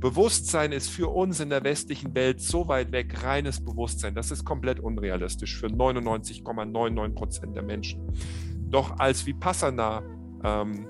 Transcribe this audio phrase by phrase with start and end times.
[0.00, 4.14] Bewusstsein ist für uns in der westlichen Welt so weit weg, reines Bewusstsein.
[4.14, 8.00] Das ist komplett unrealistisch für 99,99 Prozent der Menschen.
[8.70, 10.02] Doch als Vipassana,
[10.44, 10.86] ähm,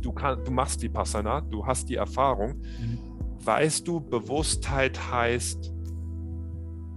[0.00, 2.98] du, kann, du machst Vipassana, du hast die Erfahrung, mhm.
[3.42, 5.72] weißt du, Bewusstheit heißt,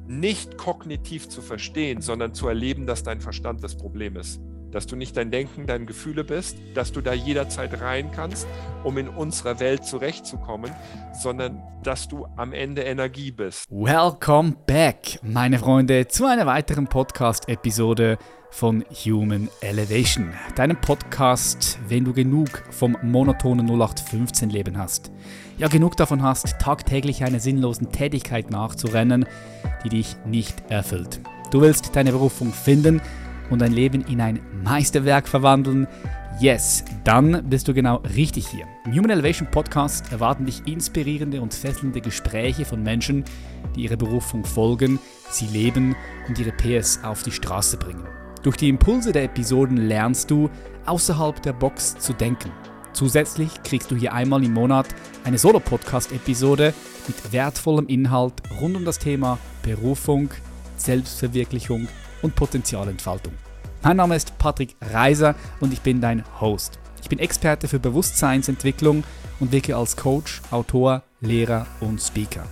[0.08, 4.42] nicht kognitiv zu verstehen, sondern zu erleben, dass dein Verstand das Problem ist
[4.72, 8.48] dass du nicht dein Denken, deine Gefühle bist, dass du da jederzeit rein kannst,
[8.84, 10.72] um in unserer Welt zurechtzukommen,
[11.14, 13.66] sondern dass du am Ende Energie bist.
[13.70, 18.18] Welcome back, meine Freunde, zu einer weiteren Podcast-Episode
[18.50, 25.12] von Human Elevation, deinem Podcast, wenn du genug vom monotonen 0815-Leben hast.
[25.58, 29.26] Ja, genug davon hast, tagtäglich einer sinnlosen Tätigkeit nachzurennen,
[29.84, 31.20] die dich nicht erfüllt.
[31.52, 33.02] Du willst deine Berufung finden,
[33.50, 35.88] und dein Leben in ein Meisterwerk verwandeln?
[36.40, 38.66] Yes, dann bist du genau richtig hier.
[38.86, 43.26] Im Human Elevation Podcast erwarten dich inspirierende und fesselnde Gespräche von Menschen,
[43.76, 45.00] die ihre Berufung folgen,
[45.32, 45.96] sie leben
[46.28, 48.06] und ihre PS auf die Straße bringen.
[48.44, 50.50] Durch die Impulse der Episoden lernst du,
[50.86, 52.52] außerhalb der Box zu denken.
[52.94, 54.88] Zusätzlich kriegst du hier einmal im Monat
[55.24, 56.74] eine Solo-Podcast-Episode
[57.08, 60.30] mit wertvollem Inhalt rund um das Thema Berufung,
[60.78, 61.88] Selbstverwirklichung
[62.22, 63.34] und Potenzialentfaltung.
[63.84, 66.80] Mein Name ist Patrick Reiser und ich bin dein Host.
[67.02, 69.04] Ich bin Experte für Bewusstseinsentwicklung
[69.40, 72.44] und wirke als Coach, Autor, Lehrer und Speaker.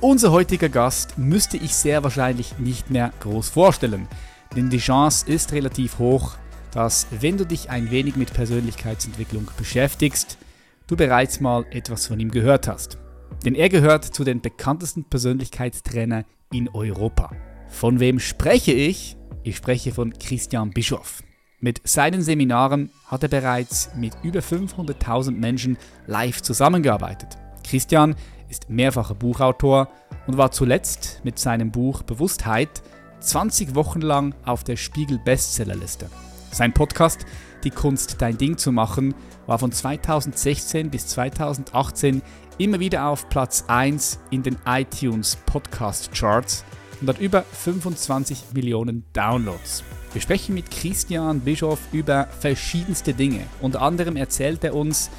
[0.00, 4.08] Unser heutiger Gast müsste ich sehr wahrscheinlich nicht mehr groß vorstellen,
[4.56, 6.34] denn die Chance ist relativ hoch,
[6.72, 10.38] dass wenn du dich ein wenig mit Persönlichkeitsentwicklung beschäftigst,
[10.86, 12.98] du bereits mal etwas von ihm gehört hast.
[13.44, 17.30] Denn er gehört zu den bekanntesten Persönlichkeitstrainer in Europa.
[17.68, 19.16] Von wem spreche ich?
[19.46, 21.22] Ich spreche von Christian Bischoff.
[21.60, 27.36] Mit seinen Seminaren hat er bereits mit über 500.000 Menschen live zusammengearbeitet.
[27.62, 28.16] Christian
[28.48, 29.90] ist mehrfacher Buchautor
[30.26, 32.82] und war zuletzt mit seinem Buch Bewusstheit
[33.20, 36.08] 20 Wochen lang auf der Spiegel Bestsellerliste.
[36.50, 37.26] Sein Podcast
[37.64, 39.14] Die Kunst dein Ding zu machen
[39.46, 42.22] war von 2016 bis 2018
[42.56, 46.64] immer wieder auf Platz 1 in den iTunes Podcast Charts
[47.04, 49.84] und hat über 25 Millionen Downloads.
[50.14, 53.40] Wir sprechen mit Christian Bischoff über verschiedenste Dinge.
[53.60, 55.10] Unter anderem erzählt er uns,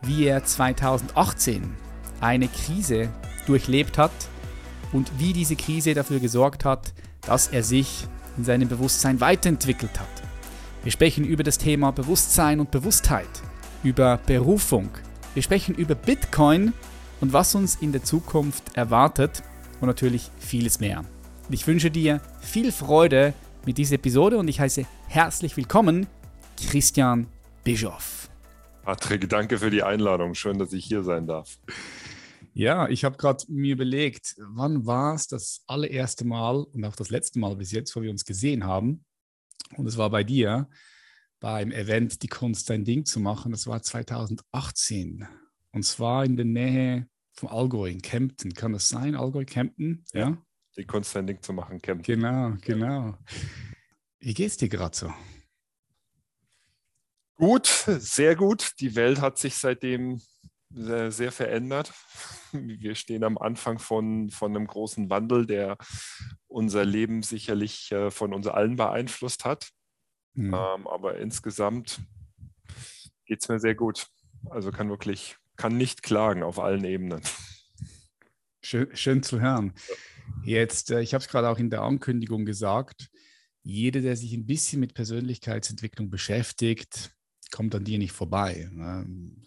[0.00, 1.62] wie er 2018
[2.22, 3.10] eine Krise
[3.46, 4.12] durchlebt hat
[4.92, 6.94] und wie diese Krise dafür gesorgt hat,
[7.26, 8.06] dass er sich
[8.38, 10.22] in seinem Bewusstsein weiterentwickelt hat.
[10.84, 13.28] Wir sprechen über das Thema Bewusstsein und Bewusstheit,
[13.82, 14.88] über Berufung.
[15.34, 16.72] Wir sprechen über Bitcoin
[17.20, 19.42] und was uns in der Zukunft erwartet
[19.82, 21.04] und natürlich vieles mehr.
[21.48, 23.32] Ich wünsche dir viel Freude
[23.64, 26.08] mit dieser Episode und ich heiße herzlich willkommen
[26.56, 27.28] Christian
[27.62, 28.28] Bischoff.
[28.82, 30.34] Patrick, danke für die Einladung.
[30.34, 31.60] Schön, dass ich hier sein darf.
[32.52, 37.10] Ja, ich habe gerade mir überlegt, wann war es das allererste Mal und auch das
[37.10, 39.04] letzte Mal bis jetzt, wo wir uns gesehen haben.
[39.76, 40.68] Und es war bei dir
[41.38, 43.52] beim Event Die Kunst dein Ding zu machen.
[43.52, 45.28] Das war 2018.
[45.70, 48.52] Und zwar in der Nähe vom Allgäu in Kempten.
[48.52, 49.14] Kann das sein?
[49.14, 50.04] Allgäu, Kempten?
[50.12, 50.30] Ja.
[50.30, 50.45] ja
[50.76, 52.04] die Kunst ein Ding zu machen kämpfen.
[52.04, 53.18] Genau, genau.
[54.18, 55.12] Wie geht's dir gerade so?
[57.36, 58.72] Gut, sehr gut.
[58.80, 60.20] Die Welt hat sich seitdem
[60.70, 61.92] sehr, sehr, verändert.
[62.52, 65.76] Wir stehen am Anfang von, von einem großen Wandel, der
[66.46, 69.70] unser Leben sicherlich äh, von uns allen beeinflusst hat.
[70.34, 70.54] Mhm.
[70.54, 72.00] Ähm, aber insgesamt
[73.26, 74.08] geht es mir sehr gut.
[74.50, 77.22] Also kann wirklich, kann nicht klagen auf allen Ebenen.
[78.62, 79.74] Schön, schön zu hören.
[79.88, 79.94] Ja.
[80.44, 83.10] Jetzt, äh, ich habe es gerade auch in der Ankündigung gesagt,
[83.62, 87.16] jeder, der sich ein bisschen mit Persönlichkeitsentwicklung beschäftigt,
[87.50, 88.70] kommt an dir nicht vorbei.
[88.72, 89.42] Ähm,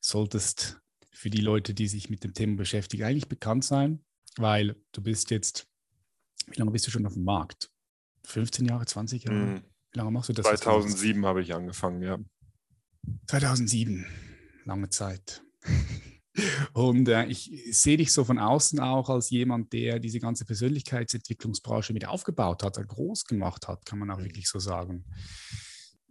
[0.00, 0.80] solltest
[1.12, 4.04] für die Leute, die sich mit dem Thema beschäftigen, eigentlich bekannt sein,
[4.36, 5.66] weil du bist jetzt,
[6.46, 7.70] wie lange bist du schon auf dem Markt?
[8.24, 9.36] 15 Jahre, 20 Jahre?
[9.36, 9.62] Mhm.
[9.92, 10.46] Wie lange machst du das?
[10.46, 12.18] 2007 habe ich angefangen, ja.
[13.26, 14.06] 2007,
[14.64, 15.42] lange Zeit.
[16.72, 21.92] Und äh, ich sehe dich so von außen auch als jemand, der diese ganze Persönlichkeitsentwicklungsbranche
[21.92, 24.24] mit aufgebaut hat, groß gemacht hat, kann man auch mhm.
[24.24, 25.04] wirklich so sagen.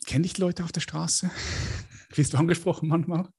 [0.05, 1.31] Kennen dich Leute auf der Straße?
[2.15, 3.29] Wirst du angesprochen manchmal?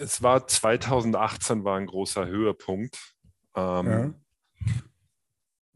[0.00, 3.14] Es war 2018 war ein großer Höhepunkt.
[3.54, 4.14] Ähm, ja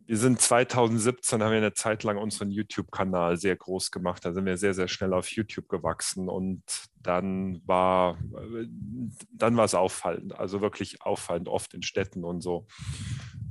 [0.07, 4.25] wir sind 2017, haben wir eine Zeit lang unseren YouTube-Kanal sehr groß gemacht.
[4.25, 6.63] Da sind wir sehr, sehr schnell auf YouTube gewachsen und
[7.05, 8.19] dann war,
[9.33, 12.67] dann war es auffallend, also wirklich auffallend, oft in Städten und so.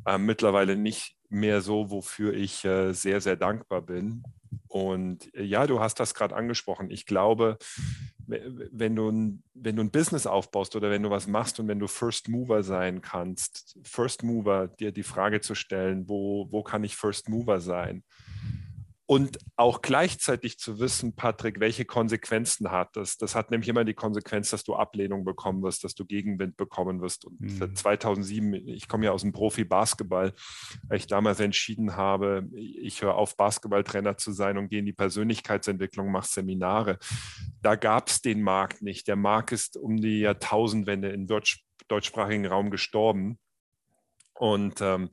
[0.06, 4.24] Äh, mittlerweile nicht mehr so, wofür ich äh, sehr, sehr dankbar bin.
[4.68, 6.90] Und äh, ja, du hast das gerade angesprochen.
[6.90, 7.58] Ich glaube,
[8.26, 11.80] wenn du, ein, wenn du ein Business aufbaust oder wenn du was machst und wenn
[11.80, 16.84] du First Mover sein kannst, First Mover, dir die Frage zu stellen, wo, wo kann
[16.84, 18.04] ich First Mover sein?
[19.14, 23.16] Und auch gleichzeitig zu wissen, Patrick, welche Konsequenzen hat das?
[23.16, 27.00] Das hat nämlich immer die Konsequenz, dass du Ablehnung bekommen wirst, dass du Gegenwind bekommen
[27.00, 27.26] wirst.
[27.26, 27.76] Und mhm.
[27.76, 30.34] 2007, ich komme ja aus dem Profi-Basketball,
[30.88, 34.94] weil ich damals entschieden habe, ich höre auf, Basketballtrainer zu sein und gehe in die
[34.94, 36.98] Persönlichkeitsentwicklung, mache Seminare.
[37.62, 39.08] Da gab es den Markt nicht.
[39.08, 43.38] Der Markt ist um die Jahrtausendwende im deutsch, deutschsprachigen Raum gestorben.
[44.34, 45.12] Und ähm,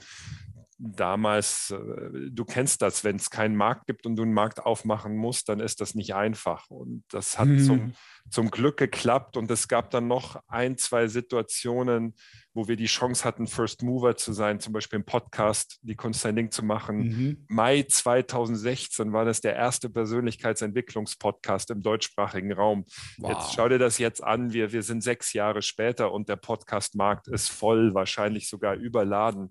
[0.80, 5.16] damals, äh, du kennst das, wenn es keinen Markt gibt und du einen Markt aufmachen
[5.16, 6.70] musst, dann ist das nicht einfach.
[6.70, 7.64] Und das hat mhm.
[7.64, 7.92] zum,
[8.30, 9.36] zum Glück geklappt.
[9.36, 12.14] Und es gab dann noch ein, zwei Situationen,
[12.52, 16.26] wo wir die Chance hatten, First Mover zu sein, zum Beispiel im Podcast, die Kunst
[16.26, 16.98] ein Ding zu machen.
[16.98, 17.44] Mhm.
[17.48, 22.86] Mai 2016 war das der erste Persönlichkeitsentwicklungspodcast im deutschsprachigen Raum.
[23.18, 23.32] Wow.
[23.32, 27.28] Jetzt schau dir das jetzt an, wir, wir sind sechs Jahre später und der Podcastmarkt
[27.28, 29.50] ist voll, wahrscheinlich sogar überladen.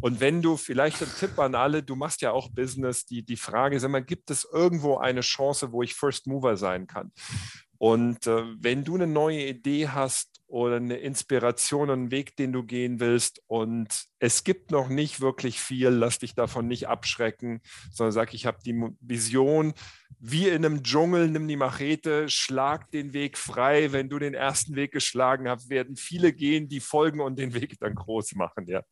[0.00, 3.36] Und wenn du vielleicht ein Tipp an alle, du machst ja auch Business, die, die
[3.36, 7.10] Frage ist immer, gibt es irgendwo eine Chance, wo ich First Mover sein kann?
[7.78, 12.62] Und äh, wenn du eine neue Idee hast oder eine Inspiration, einen Weg, den du
[12.62, 13.88] gehen willst und
[14.18, 17.60] es gibt noch nicht wirklich viel, lass dich davon nicht abschrecken,
[17.92, 19.74] sondern sag, ich habe die Vision,
[20.18, 23.92] wie in einem Dschungel, nimm die Machete, schlag den Weg frei.
[23.92, 27.78] Wenn du den ersten Weg geschlagen hast, werden viele gehen, die folgen und den Weg
[27.80, 28.82] dann groß machen, ja.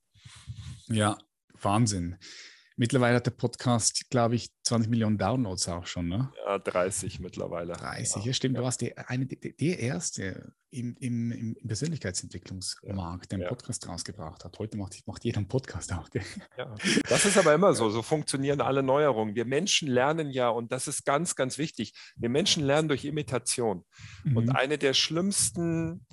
[0.89, 1.17] Ja,
[1.61, 2.19] Wahnsinn.
[2.77, 6.33] Mittlerweile hat der Podcast, glaube ich, 20 Millionen Downloads auch schon, ne?
[6.47, 7.75] Ja, 30 mittlerweile.
[7.75, 8.55] 30, ja, ja stimmt.
[8.55, 8.61] Ja.
[8.61, 14.43] Du warst der, eine, der, der erste im, im, im Persönlichkeitsentwicklungsmarkt, der einen Podcast rausgebracht
[14.45, 14.59] hat.
[14.59, 16.09] Heute macht, macht jeder einen Podcast auch.
[16.57, 16.75] Ja,
[17.09, 17.91] das ist aber immer so.
[17.91, 19.35] So funktionieren alle Neuerungen.
[19.35, 23.85] Wir Menschen lernen ja, und das ist ganz, ganz wichtig, wir Menschen lernen durch Imitation.
[24.25, 24.37] Mhm.
[24.37, 26.07] Und eine der schlimmsten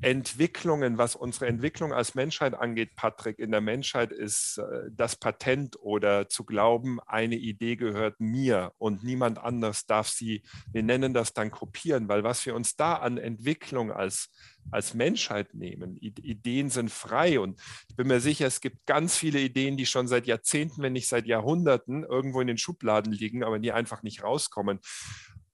[0.00, 5.76] Entwicklungen, was unsere Entwicklung als Menschheit angeht, Patrick, in der Menschheit ist äh, das Patent
[5.80, 11.32] oder zu glauben, eine Idee gehört mir und niemand anders darf sie, wir nennen das
[11.32, 14.30] dann kopieren, weil was wir uns da an Entwicklung als,
[14.70, 19.40] als Menschheit nehmen, Ideen sind frei und ich bin mir sicher, es gibt ganz viele
[19.40, 23.58] Ideen, die schon seit Jahrzehnten, wenn nicht seit Jahrhunderten irgendwo in den Schubladen liegen, aber
[23.58, 24.80] die einfach nicht rauskommen.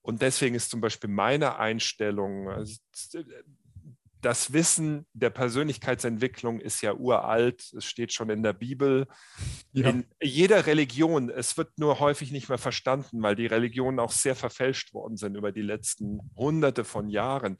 [0.01, 2.77] Und deswegen ist zum Beispiel meine Einstellung, also,
[4.23, 7.73] das Wissen der Persönlichkeitsentwicklung ist ja uralt.
[7.73, 9.07] Es steht schon in der Bibel.
[9.73, 9.89] Ja.
[9.89, 11.29] In jeder Religion.
[11.29, 15.35] Es wird nur häufig nicht mehr verstanden, weil die Religionen auch sehr verfälscht worden sind
[15.35, 17.57] über die letzten Hunderte von Jahren.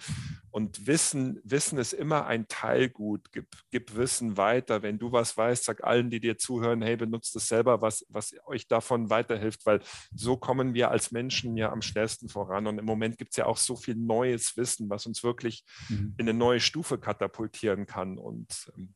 [0.52, 3.32] Und Wissen, Wissen ist immer ein Teilgut.
[3.34, 4.84] Gib, gib Wissen weiter.
[4.84, 8.34] Wenn du was weißt, sag allen, die dir zuhören, hey, benutzt es selber, was, was
[8.46, 9.82] euch davon weiterhilft, weil
[10.16, 12.68] so kommen wir als Menschen ja am schnellsten voran.
[12.68, 16.14] Und im Moment gibt es ja auch so viel neues Wissen, was uns wirklich mhm.
[16.18, 18.18] in eine neue neue Stufe katapultieren kann.
[18.18, 18.94] Und ähm,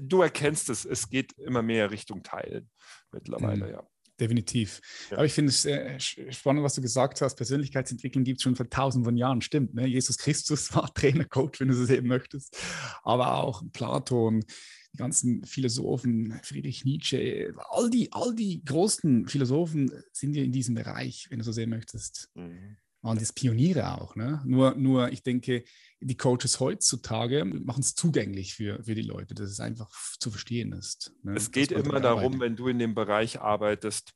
[0.00, 2.70] du erkennst es, es geht immer mehr Richtung Teilen
[3.10, 3.72] mittlerweile, mhm.
[3.72, 3.86] ja.
[4.20, 4.80] Definitiv.
[5.10, 5.16] Ja.
[5.16, 7.34] Aber ich finde es äh, spannend, was du gesagt hast.
[7.34, 9.74] Persönlichkeitsentwicklung gibt es schon vor tausenden von Jahren, stimmt.
[9.74, 9.86] Ne?
[9.86, 12.56] Jesus Christus war Trainer, Coach, wenn du es eben möchtest.
[13.02, 14.44] Aber auch Platon,
[14.92, 20.76] die ganzen Philosophen, Friedrich Nietzsche, all die, all die großen Philosophen sind ja in diesem
[20.76, 22.30] Bereich, wenn du so sehen möchtest.
[22.34, 24.14] Mhm waren das Pioniere auch.
[24.14, 24.40] Ne?
[24.44, 25.64] Nur, nur, ich denke,
[26.00, 30.72] die Coaches heutzutage machen es zugänglich für, für die Leute, dass es einfach zu verstehen
[30.72, 31.12] ist.
[31.22, 31.34] Ne?
[31.34, 34.14] Es geht immer darum, wenn du in dem Bereich arbeitest,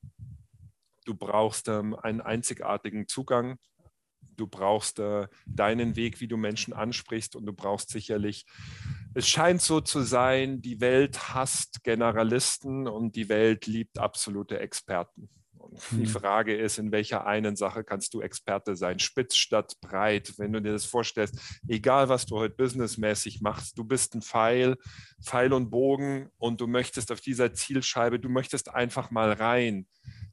[1.05, 3.59] du brauchst ähm, einen einzigartigen Zugang.
[4.37, 8.45] Du brauchst äh, deinen Weg, wie du Menschen ansprichst und du brauchst sicherlich,
[9.15, 15.31] es scheint so zu sein, die Welt hasst Generalisten und die Welt liebt absolute Experten.
[15.91, 16.07] Die mhm.
[16.07, 18.99] Frage ist, in welcher einen Sache kannst du Experte sein?
[18.99, 20.35] Spitz statt breit.
[20.39, 24.77] Wenn du dir das vorstellst, egal was du heute businessmäßig machst, du bist ein Pfeil,
[25.23, 29.87] Pfeil und Bogen und du möchtest auf dieser Zielscheibe, du möchtest einfach mal rein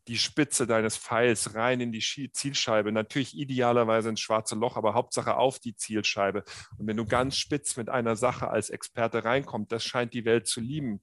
[0.07, 2.91] die Spitze deines Pfeils rein in die Zielscheibe.
[2.91, 6.43] Natürlich idealerweise ins schwarze Loch, aber Hauptsache auf die Zielscheibe.
[6.77, 10.47] Und wenn du ganz spitz mit einer Sache als Experte reinkommst, das scheint die Welt
[10.47, 11.01] zu lieben.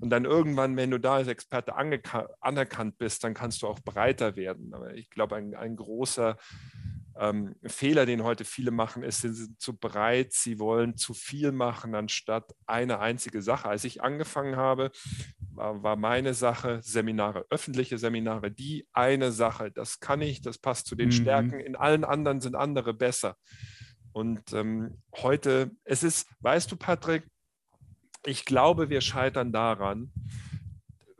[0.00, 4.36] Und dann irgendwann, wenn du da als Experte anerkannt bist, dann kannst du auch breiter
[4.36, 4.74] werden.
[4.74, 6.36] Aber ich glaube, ein, ein großer
[7.18, 11.52] ähm, Fehler, den heute viele machen, ist, sie sind zu breit, sie wollen zu viel
[11.52, 13.68] machen, anstatt eine einzige Sache.
[13.68, 14.90] Als ich angefangen habe,
[15.52, 20.86] war, war meine Sache Seminare, öffentliche Seminare, die eine Sache, das kann ich, das passt
[20.86, 21.12] zu den mhm.
[21.12, 23.36] Stärken, in allen anderen sind andere besser.
[24.12, 27.26] Und ähm, heute, es ist, weißt du, Patrick,
[28.26, 30.12] ich glaube, wir scheitern daran,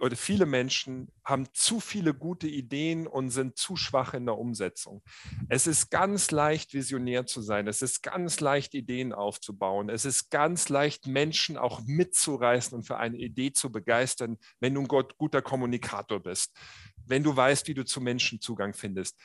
[0.04, 5.02] oder viele Menschen haben zu viele gute Ideen und sind zu schwach in der Umsetzung.
[5.48, 7.66] Es ist ganz leicht, visionär zu sein.
[7.68, 9.88] Es ist ganz leicht, Ideen aufzubauen.
[9.88, 14.82] Es ist ganz leicht, Menschen auch mitzureißen und für eine Idee zu begeistern, wenn du
[14.82, 16.52] ein guter Kommunikator bist,
[17.06, 19.18] wenn du weißt, wie du zu Menschen Zugang findest.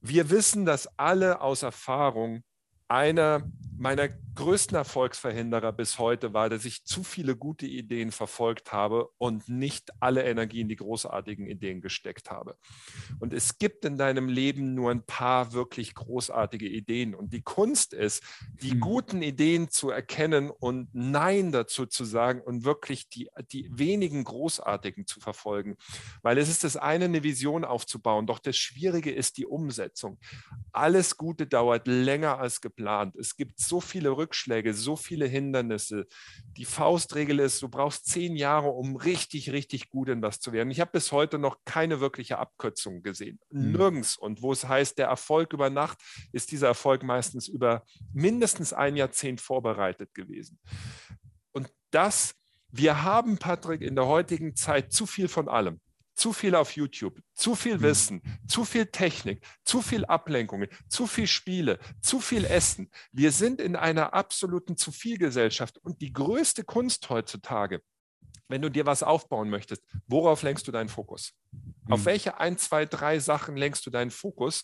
[0.00, 2.42] Wir wissen das alle aus Erfahrung,
[2.90, 3.44] einer
[3.80, 9.48] meiner größten Erfolgsverhinderer bis heute war, dass ich zu viele gute Ideen verfolgt habe und
[9.48, 12.56] nicht alle Energie in die großartigen Ideen gesteckt habe.
[13.20, 17.14] Und es gibt in deinem Leben nur ein paar wirklich großartige Ideen.
[17.14, 18.22] Und die Kunst ist,
[18.62, 18.80] die hm.
[18.80, 25.06] guten Ideen zu erkennen und Nein dazu zu sagen und wirklich die, die wenigen großartigen
[25.06, 25.76] zu verfolgen.
[26.20, 30.18] Weil es ist das eine, eine Vision aufzubauen, doch das Schwierige ist die Umsetzung.
[30.72, 33.16] Alles Gute dauert länger als geplant geplant.
[33.16, 36.06] Es gibt so viele Rückschläge, so viele Hindernisse.
[36.56, 40.70] Die Faustregel ist, du brauchst zehn Jahre, um richtig, richtig gut in was zu werden.
[40.70, 43.38] Ich habe bis heute noch keine wirkliche Abkürzung gesehen.
[43.50, 43.72] Mhm.
[43.72, 44.16] Nirgends.
[44.16, 45.98] Und wo es heißt, der Erfolg über Nacht,
[46.32, 50.58] ist dieser Erfolg meistens über mindestens ein Jahrzehnt vorbereitet gewesen.
[51.52, 52.34] Und das,
[52.70, 55.80] wir haben, Patrick, in der heutigen Zeit zu viel von allem
[56.20, 57.82] zu viel auf YouTube, zu viel mhm.
[57.82, 62.90] Wissen, zu viel Technik, zu viel Ablenkungen, zu viel Spiele, zu viel Essen.
[63.10, 67.80] Wir sind in einer absoluten zu viel Gesellschaft und die größte Kunst heutzutage,
[68.48, 71.32] wenn du dir was aufbauen möchtest, worauf lenkst du deinen Fokus?
[71.88, 72.04] Auf mhm.
[72.04, 74.62] welche ein, zwei, drei Sachen lenkst du deinen Fokus?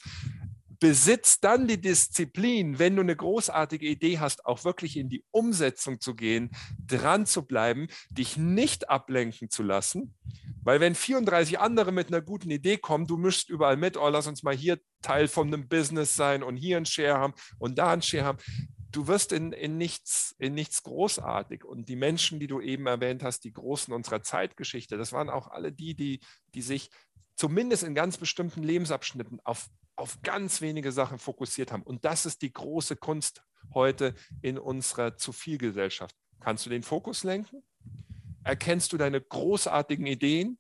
[0.78, 6.00] Besitzt dann die Disziplin, wenn du eine großartige Idee hast, auch wirklich in die Umsetzung
[6.00, 6.50] zu gehen,
[6.87, 10.14] dran zu bleiben, dich nicht ablenken zu lassen,
[10.62, 14.26] weil wenn 34 andere mit einer guten Idee kommen, du mischst überall mit, oh, lass
[14.26, 17.92] uns mal hier Teil von einem Business sein und hier ein Share haben und da
[17.92, 18.38] ein Share haben.
[18.90, 21.64] Du wirst in, in, nichts, in nichts großartig.
[21.64, 25.49] Und die Menschen, die du eben erwähnt hast, die Großen unserer Zeitgeschichte, das waren auch
[25.49, 26.21] alle die, die,
[26.54, 26.90] die sich
[27.36, 31.82] zumindest in ganz bestimmten Lebensabschnitten auf, auf ganz wenige Sachen fokussiert haben.
[31.82, 36.16] Und das ist die große Kunst heute in unserer Zu-viel-Gesellschaft.
[36.40, 37.62] Kannst du den Fokus lenken?
[38.46, 40.58] erkennst du deine großartigen Ideen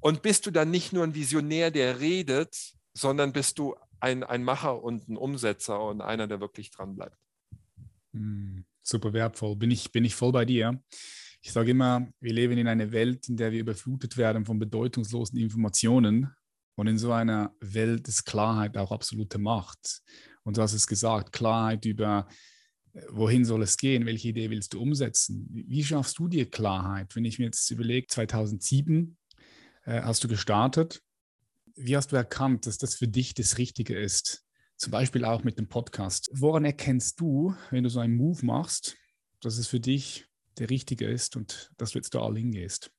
[0.00, 2.56] und bist du dann nicht nur ein Visionär, der redet,
[2.94, 7.16] sondern bist du ein, ein Macher und ein Umsetzer und einer, der wirklich dran bleibt.
[8.12, 9.56] Hm, super wertvoll.
[9.56, 10.82] Bin ich, bin ich voll bei dir.
[11.42, 15.38] Ich sage immer, wir leben in einer Welt, in der wir überflutet werden von bedeutungslosen
[15.38, 16.30] Informationen.
[16.76, 20.02] Und in so einer Welt ist Klarheit auch absolute Macht.
[20.44, 22.28] Und du hast es gesagt, Klarheit über
[23.08, 25.48] wohin soll es gehen, welche Idee willst du umsetzen?
[25.50, 27.14] Wie schaffst du dir Klarheit?
[27.16, 29.16] Wenn ich mir jetzt überlege, 2007
[29.84, 31.02] äh, hast du gestartet,
[31.74, 34.44] wie hast du erkannt, dass das für dich das Richtige ist?
[34.76, 36.30] Zum Beispiel auch mit dem Podcast.
[36.34, 38.96] Woran erkennst du, wenn du so einen Move machst,
[39.40, 40.26] dass es für dich
[40.58, 42.90] der Richtige ist und dass du jetzt da all hingehst?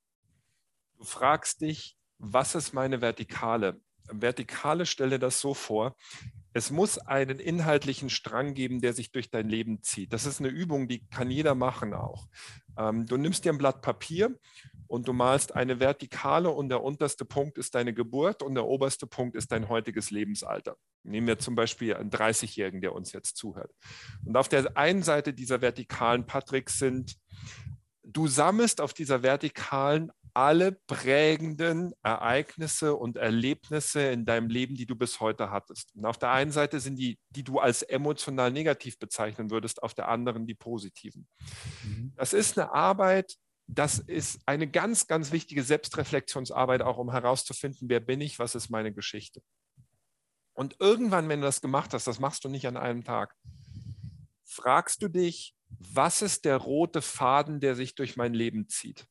[0.97, 3.81] Du fragst dich, was ist meine Vertikale?
[4.09, 5.95] Vertikale stelle das so vor,
[6.53, 10.13] es muss einen inhaltlichen Strang geben, der sich durch dein Leben zieht.
[10.13, 12.27] Das ist eine Übung, die kann jeder machen auch.
[12.77, 14.37] Ähm, du nimmst dir ein Blatt Papier
[14.87, 19.07] und du malst eine Vertikale und der unterste Punkt ist deine Geburt und der oberste
[19.07, 20.77] Punkt ist dein heutiges Lebensalter.
[21.03, 23.71] Nehmen wir zum Beispiel einen 30-Jährigen, der uns jetzt zuhört.
[24.23, 27.17] Und auf der einen Seite dieser Vertikalen, Patrick, sind
[28.03, 34.95] du sammelst auf dieser Vertikalen alle prägenden Ereignisse und Erlebnisse in deinem Leben, die du
[34.95, 35.95] bis heute hattest.
[35.95, 39.93] Und auf der einen Seite sind die, die du als emotional negativ bezeichnen würdest, auf
[39.93, 41.27] der anderen die positiven.
[41.83, 42.13] Mhm.
[42.15, 43.35] Das ist eine Arbeit,
[43.67, 48.69] das ist eine ganz, ganz wichtige Selbstreflexionsarbeit, auch um herauszufinden, wer bin ich, was ist
[48.69, 49.41] meine Geschichte.
[50.53, 53.35] Und irgendwann, wenn du das gemacht hast, das machst du nicht an einem Tag,
[54.45, 59.07] fragst du dich, was ist der rote Faden, der sich durch mein Leben zieht?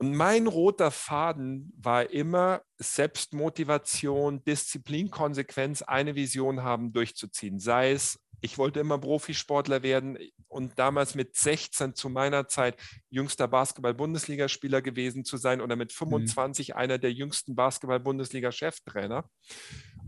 [0.00, 7.58] Und mein roter Faden war immer Selbstmotivation, Disziplin, Konsequenz, eine Vision haben, durchzuziehen.
[7.58, 12.78] Sei es, ich wollte immer Profisportler werden und damals mit 16 zu meiner Zeit
[13.10, 16.74] jüngster Basketball-Bundesligaspieler gewesen zu sein oder mit 25 mhm.
[16.76, 19.28] einer der jüngsten Basketball-Bundesliga-Cheftrainer.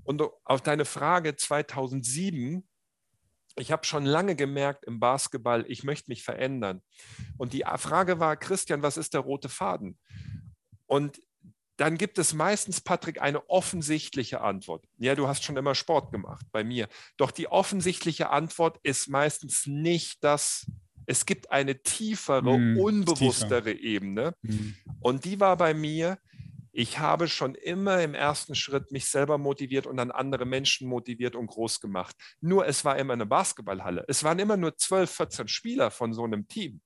[0.04, 2.68] Und auf deine Frage 2007
[3.57, 6.83] ich habe schon lange gemerkt im Basketball, ich möchte mich verändern.
[7.37, 9.99] Und die Frage war, Christian, was ist der rote Faden?
[10.87, 11.21] Und
[11.76, 14.85] dann gibt es meistens, Patrick, eine offensichtliche Antwort.
[14.99, 16.88] Ja, du hast schon immer Sport gemacht bei mir.
[17.16, 20.71] Doch die offensichtliche Antwort ist meistens nicht das,
[21.07, 23.83] es gibt eine tiefere, mm, unbewusstere tiefer.
[23.83, 24.35] Ebene.
[24.42, 24.75] Mm.
[25.00, 26.19] Und die war bei mir,
[26.80, 31.37] ich habe schon immer im ersten Schritt mich selber motiviert und dann andere Menschen motiviert
[31.37, 32.16] und groß gemacht.
[32.40, 34.06] Nur es war immer eine Basketballhalle.
[34.08, 36.80] Es waren immer nur 12, 14 Spieler von so einem Team.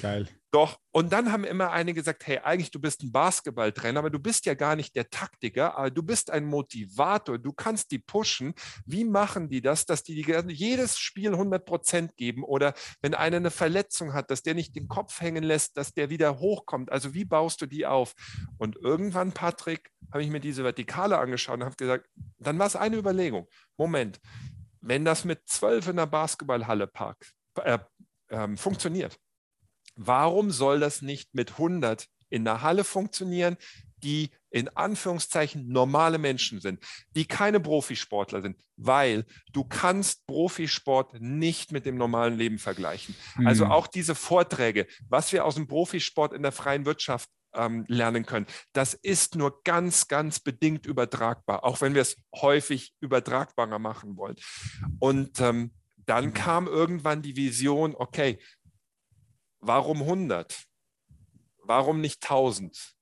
[0.00, 0.28] Geil.
[0.52, 4.20] Doch, und dann haben immer einige gesagt, hey, eigentlich du bist ein Basketballtrainer, aber du
[4.20, 8.54] bist ja gar nicht der Taktiker, aber du bist ein Motivator, du kannst die pushen.
[8.86, 10.14] Wie machen die das, dass die,
[10.48, 14.88] jedes Spiel 100 Prozent geben oder wenn einer eine Verletzung hat, dass der nicht den
[14.88, 16.92] Kopf hängen lässt, dass der wieder hochkommt?
[16.92, 18.14] Also wie baust du die auf?
[18.56, 22.76] Und irgendwann, Patrick, habe ich mir diese Vertikale angeschaut und habe gesagt, dann war es
[22.76, 23.48] eine Überlegung.
[23.76, 24.20] Moment,
[24.80, 27.78] wenn das mit zwölf in der Basketballhalle park, äh,
[28.28, 29.18] äh, funktioniert,
[29.96, 33.56] Warum soll das nicht mit 100 in der Halle funktionieren,
[34.02, 36.80] die in Anführungszeichen normale Menschen sind,
[37.14, 43.14] die keine Profisportler sind, weil du kannst Profisport nicht mit dem normalen Leben vergleichen.
[43.36, 43.46] Mhm.
[43.46, 48.26] Also auch diese Vorträge, was wir aus dem Profisport in der freien Wirtschaft ähm, lernen
[48.26, 54.16] können, das ist nur ganz, ganz bedingt übertragbar, auch wenn wir es häufig übertragbarer machen
[54.16, 54.36] wollen.
[54.98, 55.72] Und ähm,
[56.06, 56.34] dann mhm.
[56.34, 58.38] kam irgendwann die Vision, okay,
[59.60, 60.64] warum 100?
[61.62, 62.96] Warum nicht 1000?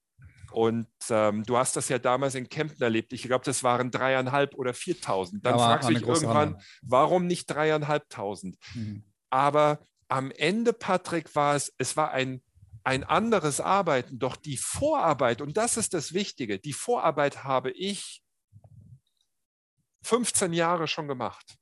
[0.52, 3.12] Und ähm, du hast das ja damals in Kempten erlebt.
[3.12, 5.44] Ich glaube, das waren dreieinhalb oder 4000.
[5.44, 8.56] Dann fragst du dich irgendwann, warum nicht dreieinhalbtausend?
[8.74, 9.02] Mhm.
[9.30, 12.40] Aber am Ende, Patrick, war es, es war ein,
[12.84, 14.20] ein anderes Arbeiten.
[14.20, 18.22] Doch die Vorarbeit, und das ist das Wichtige, die Vorarbeit habe ich
[20.02, 21.56] 15 Jahre schon gemacht.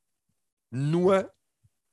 [0.69, 1.33] Nur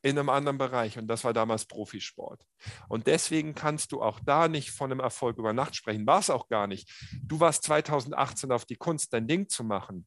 [0.03, 2.41] in einem anderen Bereich und das war damals Profisport.
[2.89, 6.07] Und deswegen kannst du auch da nicht von einem Erfolg über Nacht sprechen.
[6.07, 6.91] War es auch gar nicht.
[7.23, 10.07] Du warst 2018 auf die Kunst, dein Ding zu machen.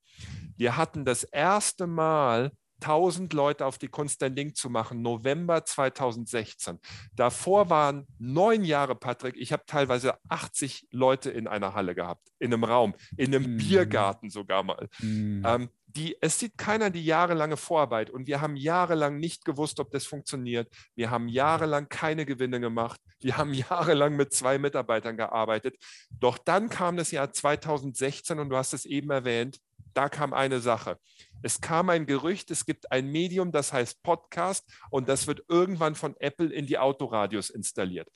[0.58, 2.52] Wir hatten das erste Mal
[2.84, 6.80] 1000 Leute auf die Kunst dein Ding zu machen, November 2016.
[7.16, 9.36] Davor waren neun Jahre, Patrick.
[9.38, 13.58] Ich habe teilweise 80 Leute in einer Halle gehabt, in einem Raum, in einem mm.
[13.58, 14.90] Biergarten sogar mal.
[15.00, 15.44] Mm.
[15.46, 19.92] Ähm, die, es sieht keiner die jahrelange Vorarbeit und wir haben jahrelang nicht gewusst, ob
[19.92, 20.68] das funktioniert.
[20.96, 23.00] Wir haben jahrelang keine Gewinne gemacht.
[23.20, 25.76] Wir haben jahrelang mit zwei Mitarbeitern gearbeitet.
[26.20, 29.60] Doch dann kam das Jahr 2016 und du hast es eben erwähnt,
[29.94, 30.98] da kam eine Sache.
[31.42, 35.96] Es kam ein Gerücht, es gibt ein Medium, das heißt Podcast und das wird irgendwann
[35.96, 38.10] von Apple in die Autoradios installiert.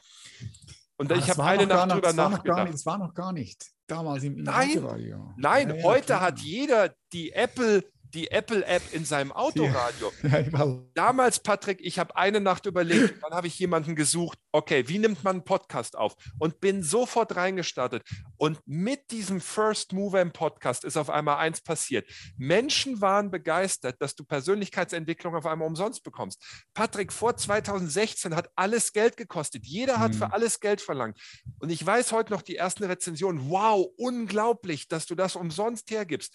[0.98, 2.74] Und ah, ich habe eine Nacht drüber nachgedacht.
[2.74, 5.34] Das war noch gar nicht damals im, Nein, Autoradio.
[5.38, 6.22] nein ja, ja, heute klar.
[6.22, 10.12] hat jeder die Apple die Apple-App in seinem Autoradio.
[10.24, 14.88] Ja, ja, Damals, Patrick, ich habe eine Nacht überlegt, dann habe ich jemanden gesucht, okay,
[14.88, 16.16] wie nimmt man einen Podcast auf?
[16.40, 18.04] Und bin sofort reingestartet.
[18.38, 22.10] Und mit diesem First Mover im Podcast ist auf einmal eins passiert.
[22.38, 26.44] Menschen waren begeistert, dass du Persönlichkeitsentwicklung auf einmal umsonst bekommst.
[26.74, 29.66] Patrick, vor 2016 hat alles Geld gekostet.
[29.66, 30.20] Jeder hat hm.
[30.20, 31.20] für alles Geld verlangt.
[31.60, 33.50] Und ich weiß heute noch die ersten Rezensionen.
[33.50, 36.34] Wow, unglaublich, dass du das umsonst hergibst.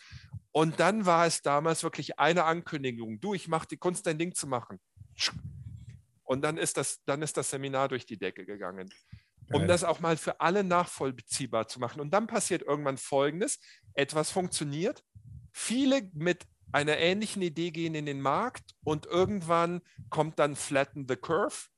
[0.53, 3.21] Und dann war es damals wirklich eine Ankündigung.
[3.21, 4.79] Du, ich mache die Kunst, dein Ding zu machen.
[6.25, 8.93] Und dann ist das, dann ist das Seminar durch die Decke gegangen.
[9.53, 12.01] Um das auch mal für alle nachvollziehbar zu machen.
[12.01, 13.59] Und dann passiert irgendwann Folgendes.
[13.95, 15.03] Etwas funktioniert.
[15.53, 21.17] Viele mit einer ähnlichen Idee gehen in den Markt und irgendwann kommt dann Flatten the
[21.17, 21.69] Curve.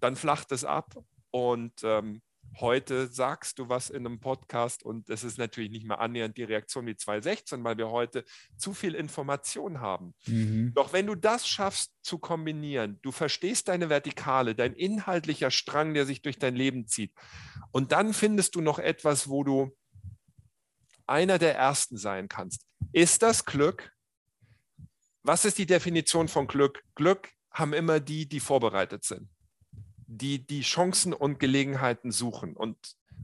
[0.00, 0.94] Dann flacht es ab
[1.30, 2.20] und ähm,
[2.60, 6.42] Heute sagst du was in einem Podcast und es ist natürlich nicht mehr annähernd die
[6.42, 8.24] Reaktion wie 2016, weil wir heute
[8.56, 10.12] zu viel Information haben.
[10.26, 10.72] Mhm.
[10.74, 16.04] Doch wenn du das schaffst zu kombinieren, du verstehst deine Vertikale, dein inhaltlicher Strang, der
[16.04, 17.12] sich durch dein Leben zieht,
[17.70, 19.76] und dann findest du noch etwas, wo du
[21.06, 22.66] einer der Ersten sein kannst.
[22.92, 23.92] Ist das Glück?
[25.22, 26.82] Was ist die Definition von Glück?
[26.96, 29.28] Glück haben immer die, die vorbereitet sind
[30.08, 32.56] die die Chancen und Gelegenheiten suchen.
[32.56, 32.76] Und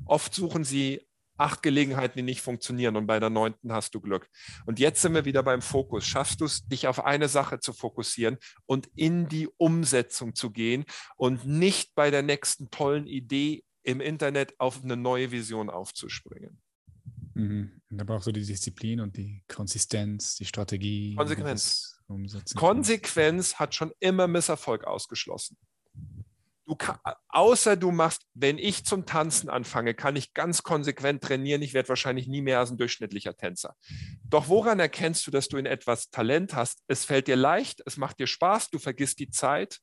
[0.05, 1.01] oft suchen sie
[1.37, 4.29] acht Gelegenheiten, die nicht funktionieren und bei der neunten hast du Glück.
[4.67, 6.07] Und jetzt sind wir wieder beim Fokus.
[6.07, 10.85] Schaffst du es, dich auf eine Sache zu fokussieren und in die Umsetzung zu gehen
[11.17, 16.61] und nicht bei der nächsten tollen Idee im Internet auf eine neue Vision aufzuspringen?
[17.35, 17.81] Mhm.
[17.91, 21.17] Da brauchst du die Disziplin und die Konsistenz, die Strategie.
[21.17, 22.01] Konsequenz.
[22.55, 25.57] Konsequenz hat schon immer Misserfolg ausgeschlossen.
[26.67, 26.99] Du kann,
[27.29, 31.61] außer du machst, wenn ich zum Tanzen anfange, kann ich ganz konsequent trainieren.
[31.61, 33.77] Ich werde wahrscheinlich nie mehr als ein durchschnittlicher Tänzer.
[34.25, 36.83] Doch woran erkennst du, dass du in etwas Talent hast?
[36.87, 39.81] Es fällt dir leicht, es macht dir Spaß, du vergisst die Zeit,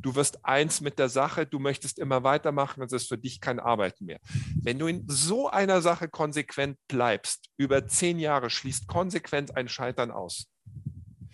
[0.00, 3.60] du wirst eins mit der Sache, du möchtest immer weitermachen, es ist für dich kein
[3.60, 4.20] Arbeiten mehr.
[4.62, 10.10] Wenn du in so einer Sache konsequent bleibst, über zehn Jahre schließt konsequent ein Scheitern
[10.10, 10.46] aus.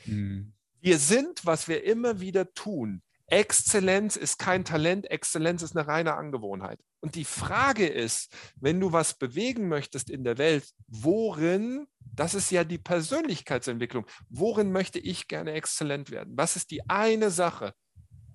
[0.05, 0.55] Hm.
[0.81, 6.15] Wir sind, was wir immer wieder tun, Exzellenz ist kein Talent, Exzellenz ist eine reine
[6.15, 6.81] Angewohnheit.
[7.01, 12.51] Und die Frage ist, wenn du was bewegen möchtest in der Welt, worin, das ist
[12.51, 16.37] ja die Persönlichkeitsentwicklung, worin möchte ich gerne exzellent werden?
[16.37, 17.75] Was ist die eine Sache,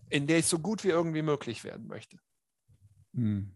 [0.10, 2.20] in der ich so gut wie irgendwie möglich werden möchte?
[3.16, 3.56] Hm.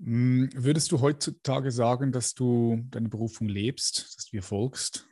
[0.00, 0.50] hm.
[0.54, 5.06] Würdest du heutzutage sagen, dass du deine Berufung lebst, dass du ihr folgst?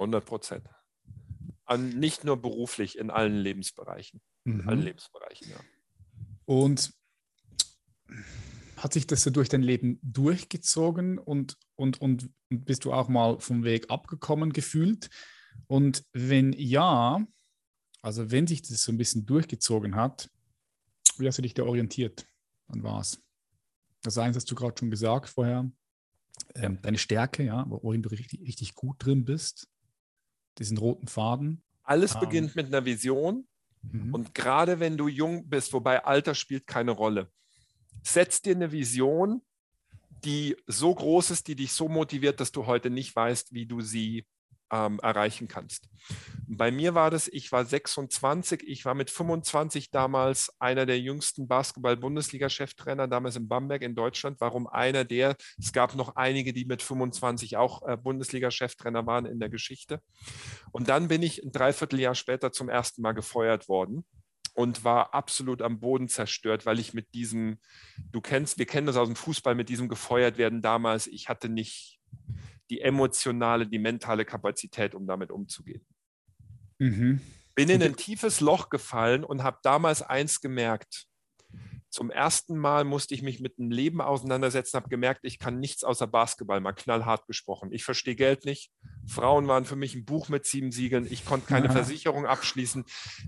[0.00, 0.68] 100 Prozent.
[1.78, 4.20] Nicht nur beruflich, in allen Lebensbereichen.
[4.44, 4.60] Mhm.
[4.60, 5.60] In allen Lebensbereichen, ja.
[6.44, 6.92] Und
[8.76, 13.38] hat sich das so durch dein Leben durchgezogen und, und, und bist du auch mal
[13.38, 15.10] vom Weg abgekommen gefühlt?
[15.66, 17.24] Und wenn ja,
[18.02, 20.30] also wenn sich das so ein bisschen durchgezogen hat,
[21.18, 22.26] wie hast du dich da orientiert?
[22.68, 23.20] An was?
[24.02, 25.70] Das eins hast du gerade schon gesagt vorher.
[26.54, 29.68] Ähm, deine Stärke, ja, worin du richtig, richtig gut drin bist.
[30.58, 31.62] Diesen roten Faden.
[31.82, 33.46] Alles ähm, beginnt mit einer Vision.
[33.82, 34.14] Mhm.
[34.14, 37.30] Und gerade wenn du jung bist, wobei Alter spielt keine Rolle,
[38.02, 39.42] setz dir eine Vision,
[40.24, 43.80] die so groß ist, die dich so motiviert, dass du heute nicht weißt, wie du
[43.80, 44.26] sie
[44.70, 45.88] ähm, erreichen kannst.
[46.46, 51.46] Bei mir war das, ich war 26, ich war mit 25 damals einer der jüngsten
[51.46, 54.40] Basketball-Bundesliga-Cheftrainer, damals in Bamberg in Deutschland.
[54.40, 55.36] Warum einer der?
[55.58, 60.00] Es gab noch einige, die mit 25 auch äh, Bundesliga-Cheftrainer waren in der Geschichte.
[60.72, 64.04] Und dann bin ich ein Dreivierteljahr später zum ersten Mal gefeuert worden
[64.54, 67.58] und war absolut am Boden zerstört, weil ich mit diesem,
[68.10, 71.48] du kennst, wir kennen das aus dem Fußball, mit diesem gefeuert werden damals, ich hatte
[71.48, 72.00] nicht
[72.70, 75.84] die emotionale, die mentale Kapazität, um damit umzugehen.
[76.78, 77.20] Mhm.
[77.54, 81.06] Bin in ein tiefes Loch gefallen und habe damals eins gemerkt.
[81.90, 85.82] Zum ersten Mal musste ich mich mit dem Leben auseinandersetzen, habe gemerkt, ich kann nichts
[85.82, 87.72] außer Basketball, mal knallhart gesprochen.
[87.72, 88.70] Ich verstehe Geld nicht.
[89.08, 91.08] Frauen waren für mich ein Buch mit sieben Siegeln.
[91.10, 91.72] Ich konnte keine ja.
[91.72, 92.84] Versicherung abschließen.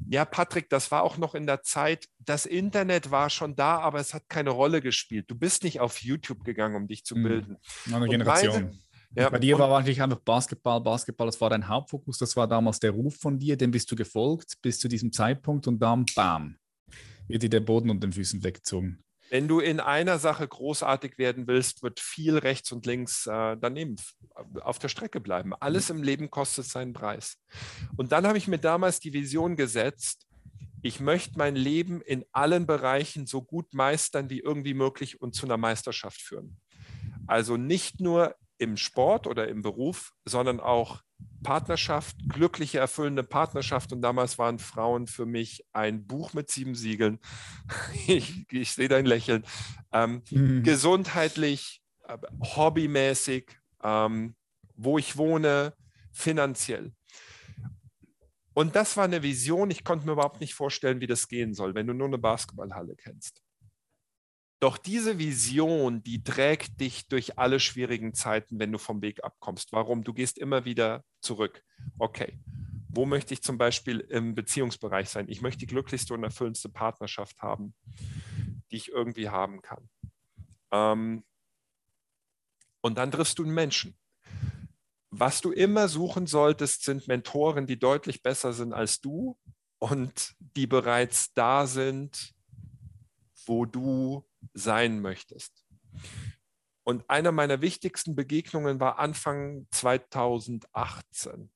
[0.08, 3.98] Ja, Patrick, das war auch noch in der Zeit, das Internet war schon da, aber
[3.98, 5.28] es hat keine Rolle gespielt.
[5.28, 7.22] Du bist nicht auf YouTube gegangen, um dich zu hm.
[7.24, 7.56] bilden.
[7.92, 8.78] Eine Generation.
[9.14, 12.80] Ja, Bei dir war wahrscheinlich einfach Basketball, Basketball, das war dein Hauptfokus, das war damals
[12.80, 16.56] der Ruf von dir, dem bist du gefolgt bis zu diesem Zeitpunkt und dann, bam,
[17.28, 19.04] wird dir der Boden unter den Füßen weggezogen.
[19.28, 23.96] Wenn du in einer Sache großartig werden willst, wird viel rechts und links äh, daneben
[24.60, 25.54] auf der Strecke bleiben.
[25.54, 27.38] Alles im Leben kostet seinen Preis.
[27.96, 30.26] Und dann habe ich mir damals die Vision gesetzt,
[30.82, 35.46] ich möchte mein Leben in allen Bereichen so gut meistern wie irgendwie möglich und zu
[35.46, 36.60] einer Meisterschaft führen.
[37.26, 41.02] Also nicht nur im Sport oder im Beruf, sondern auch
[41.42, 43.92] Partnerschaft, glückliche, erfüllende Partnerschaft.
[43.92, 47.18] Und damals waren Frauen für mich ein Buch mit sieben Siegeln.
[48.06, 49.44] Ich, ich sehe dein Lächeln.
[49.92, 50.62] Ähm, mhm.
[50.62, 51.82] Gesundheitlich,
[52.56, 54.34] hobbymäßig, ähm,
[54.76, 55.74] wo ich wohne,
[56.12, 56.92] finanziell.
[58.54, 59.70] Und das war eine Vision.
[59.70, 62.96] Ich konnte mir überhaupt nicht vorstellen, wie das gehen soll, wenn du nur eine Basketballhalle
[62.96, 63.41] kennst.
[64.62, 69.72] Doch diese Vision, die trägt dich durch alle schwierigen Zeiten, wenn du vom Weg abkommst.
[69.72, 70.04] Warum?
[70.04, 71.64] Du gehst immer wieder zurück.
[71.98, 72.38] Okay,
[72.88, 75.28] wo möchte ich zum Beispiel im Beziehungsbereich sein?
[75.28, 77.74] Ich möchte die glücklichste und erfüllendste Partnerschaft haben,
[78.70, 79.90] die ich irgendwie haben kann.
[80.70, 81.24] Ähm,
[82.82, 83.98] und dann triffst du einen Menschen.
[85.10, 89.36] Was du immer suchen solltest, sind Mentoren, die deutlich besser sind als du
[89.80, 92.32] und die bereits da sind,
[93.44, 95.64] wo du sein möchtest.
[96.84, 101.50] Und eine meiner wichtigsten Begegnungen war Anfang 2018.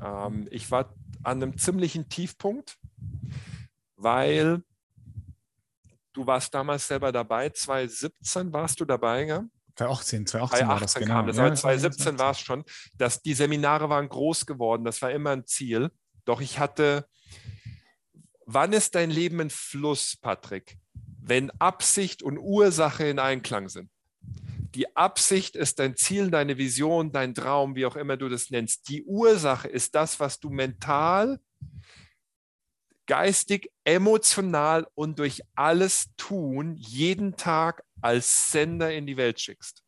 [0.00, 2.78] Ähm, ich war an einem ziemlichen Tiefpunkt,
[3.96, 4.62] weil
[6.12, 9.44] du warst damals selber dabei, 2017 warst du dabei, ja?
[9.76, 11.14] 2018, 2018 war das, genau.
[11.14, 15.10] Kam das, ja, 2017 war es schon, dass die Seminare waren groß geworden, das war
[15.10, 15.90] immer ein Ziel.
[16.24, 17.08] Doch ich hatte,
[18.46, 20.78] wann ist dein Leben ein Fluss, Patrick?
[21.24, 23.90] Wenn Absicht und Ursache in Einklang sind.
[24.74, 28.88] Die Absicht ist dein Ziel, deine Vision, dein Traum, wie auch immer du das nennst.
[28.88, 31.38] Die Ursache ist das, was du mental,
[33.06, 39.82] geistig, emotional und durch alles tun jeden Tag als Sender in die Welt schickst.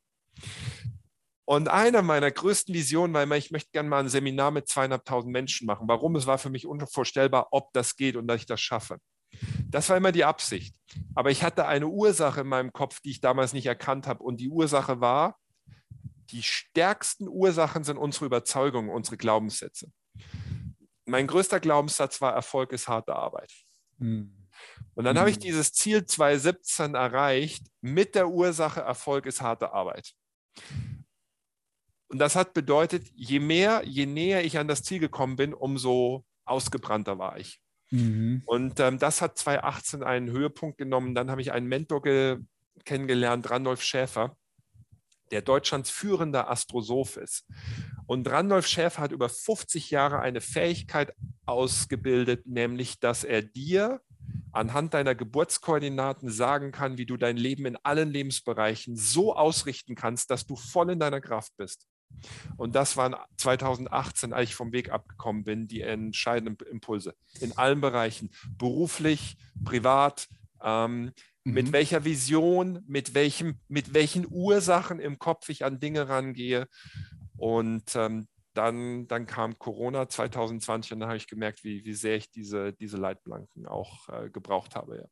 [1.47, 5.33] Und eine meiner größten Visionen war immer, ich möchte gerne mal ein Seminar mit zweieinhalbtausend
[5.33, 5.89] Menschen machen.
[5.89, 6.17] Warum?
[6.17, 8.99] Es war für mich unvorstellbar, ob das geht und dass ich das schaffe.
[9.71, 10.77] Das war immer die Absicht.
[11.15, 14.23] Aber ich hatte eine Ursache in meinem Kopf, die ich damals nicht erkannt habe.
[14.23, 15.39] Und die Ursache war,
[16.31, 19.91] die stärksten Ursachen sind unsere Überzeugungen, unsere Glaubenssätze.
[21.07, 23.53] Mein größter Glaubenssatz war, Erfolg ist harte Arbeit.
[23.99, 24.35] Hm.
[24.95, 25.21] Und dann hm.
[25.21, 25.43] habe ich hm.
[25.43, 30.15] dieses Ziel 2017 erreicht mit der Ursache, Erfolg ist harte Arbeit.
[32.09, 36.25] Und das hat bedeutet, je mehr, je näher ich an das Ziel gekommen bin, umso
[36.45, 37.61] ausgebrannter war ich.
[37.95, 38.43] Mhm.
[38.45, 41.15] Und ähm, das hat 2018 einen Höhepunkt genommen.
[41.15, 42.03] Dann habe ich einen Mentor
[42.85, 44.37] kennengelernt, Randolph Schäfer,
[45.31, 47.47] der Deutschlands führender Astrosoph ist.
[48.07, 51.15] Und Randolph Schäfer hat über 50 Jahre eine Fähigkeit
[51.47, 54.01] ausgebildet, nämlich dass er dir
[54.51, 60.31] anhand deiner Geburtskoordinaten sagen kann, wie du dein Leben in allen Lebensbereichen so ausrichten kannst,
[60.31, 61.87] dass du voll in deiner Kraft bist.
[62.57, 67.81] Und das waren 2018, als ich vom Weg abgekommen bin, die entscheidenden Impulse in allen
[67.81, 70.29] Bereichen, beruflich, privat,
[70.63, 71.13] ähm,
[71.45, 71.53] mhm.
[71.53, 76.69] mit welcher Vision, mit, welchem, mit welchen Ursachen im Kopf ich an Dinge rangehe.
[77.37, 82.17] Und ähm, dann, dann kam Corona 2020 und dann habe ich gemerkt, wie, wie sehr
[82.17, 84.99] ich diese, diese Leitplanken auch äh, gebraucht habe.
[84.99, 85.05] Ja.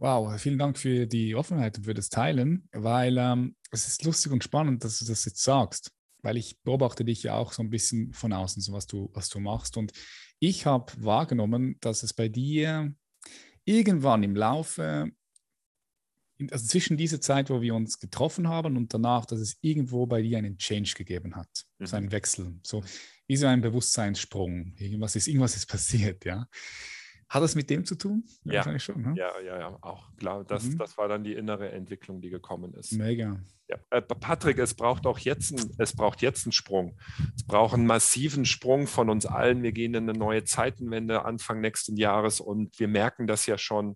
[0.00, 4.30] Wow, vielen Dank für die Offenheit und für das Teilen, weil ähm, es ist lustig
[4.30, 5.90] und spannend, dass du das jetzt sagst,
[6.22, 9.28] weil ich beobachte dich ja auch so ein bisschen von außen, so was du, was
[9.28, 9.76] du machst.
[9.76, 9.92] Und
[10.38, 12.94] ich habe wahrgenommen, dass es bei dir
[13.64, 15.10] irgendwann im Laufe
[16.52, 20.22] also zwischen dieser Zeit, wo wir uns getroffen haben und danach, dass es irgendwo bei
[20.22, 21.86] dir einen Change gegeben hat, mhm.
[21.86, 22.84] so einen Wechsel, so
[23.26, 24.74] wie so ein Bewusstseinssprung.
[24.76, 26.46] Irgendwas ist, irgendwas ist passiert, ja.
[27.28, 28.24] Hat das mit dem zu tun?
[28.44, 29.02] Ja, wahrscheinlich schon.
[29.02, 29.14] Ne?
[29.16, 30.44] Ja, ja, ja, auch klar.
[30.44, 30.78] Das, mhm.
[30.78, 32.92] das war dann die innere Entwicklung, die gekommen ist.
[32.92, 33.38] Mega.
[33.68, 33.76] Ja.
[33.90, 36.96] Äh, Patrick, es braucht auch jetzt, ein, es braucht jetzt einen Sprung.
[37.36, 39.62] Es braucht einen massiven Sprung von uns allen.
[39.62, 43.94] Wir gehen in eine neue Zeitenwende Anfang nächsten Jahres und wir merken das ja schon,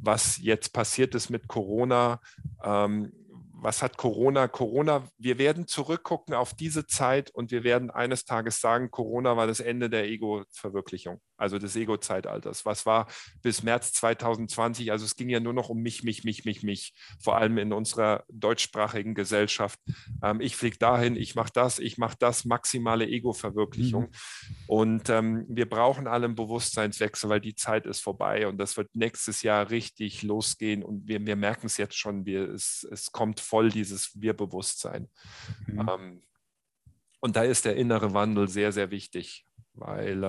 [0.00, 2.20] was jetzt passiert ist mit Corona.
[2.62, 3.12] Ähm,
[3.60, 4.46] was hat Corona?
[4.46, 9.46] Corona, wir werden zurückgucken auf diese Zeit und wir werden eines Tages sagen, Corona war
[9.46, 12.66] das Ende der Ego-Verwirklichung, also des Ego-Zeitalters.
[12.66, 13.06] Was war
[13.42, 14.92] bis März 2020?
[14.92, 17.72] Also es ging ja nur noch um mich, mich, mich, mich, mich, vor allem in
[17.72, 19.78] unserer deutschsprachigen Gesellschaft.
[20.22, 24.04] Ähm, ich fliege dahin, ich mache das, ich mache das, maximale Ego-Verwirklichung.
[24.04, 24.56] Mhm.
[24.66, 28.94] Und ähm, wir brauchen alle einen Bewusstseinswechsel, weil die Zeit ist vorbei und das wird
[28.94, 33.40] nächstes Jahr richtig losgehen und wir, wir merken es jetzt schon, wir, es, es kommt
[33.40, 35.08] voll dieses Wir-Bewusstsein.
[35.66, 35.88] Mhm.
[35.88, 36.22] Ähm,
[37.20, 40.24] und da ist der innere Wandel sehr, sehr wichtig, weil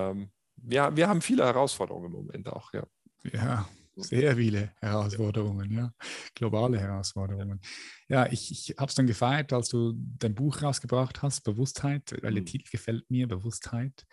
[0.68, 2.72] ähm, wir, haben viele Herausforderungen im Moment auch.
[2.72, 2.86] Ja,
[3.32, 5.92] ja sehr viele Herausforderungen, ja.
[6.34, 7.60] Globale Herausforderungen.
[8.08, 12.32] Ja, ich, ich habe es dann gefeiert, als du dein Buch rausgebracht hast, Bewusstheit, weil
[12.32, 12.46] der mhm.
[12.46, 14.06] Titel gefällt mir, Bewusstheit.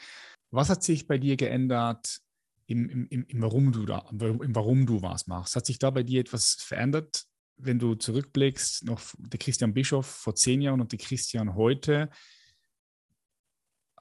[0.52, 2.20] Was hat sich bei dir geändert
[2.66, 5.56] im, im, im, im, Warum du da, im Warum du was machst?
[5.56, 10.36] Hat sich da bei dir etwas verändert wenn du zurückblickst, noch der Christian Bischof vor
[10.36, 12.10] zehn Jahren und der Christian heute,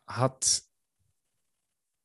[0.06, 0.62] hat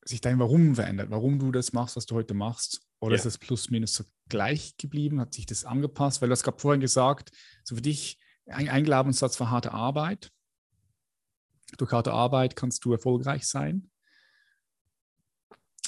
[0.04, 2.82] sich dein Warum verändert, warum du das machst, was du heute machst?
[3.00, 3.20] Oder ja.
[3.20, 5.20] ist es plus minus so gleich geblieben?
[5.20, 6.20] Hat sich das angepasst?
[6.20, 7.30] Weil du hast gerade vorhin gesagt,
[7.64, 10.32] so für dich ein, ein Glaubenssatz war harte Arbeit.
[11.78, 13.90] Durch harte Arbeit kannst du erfolgreich sein.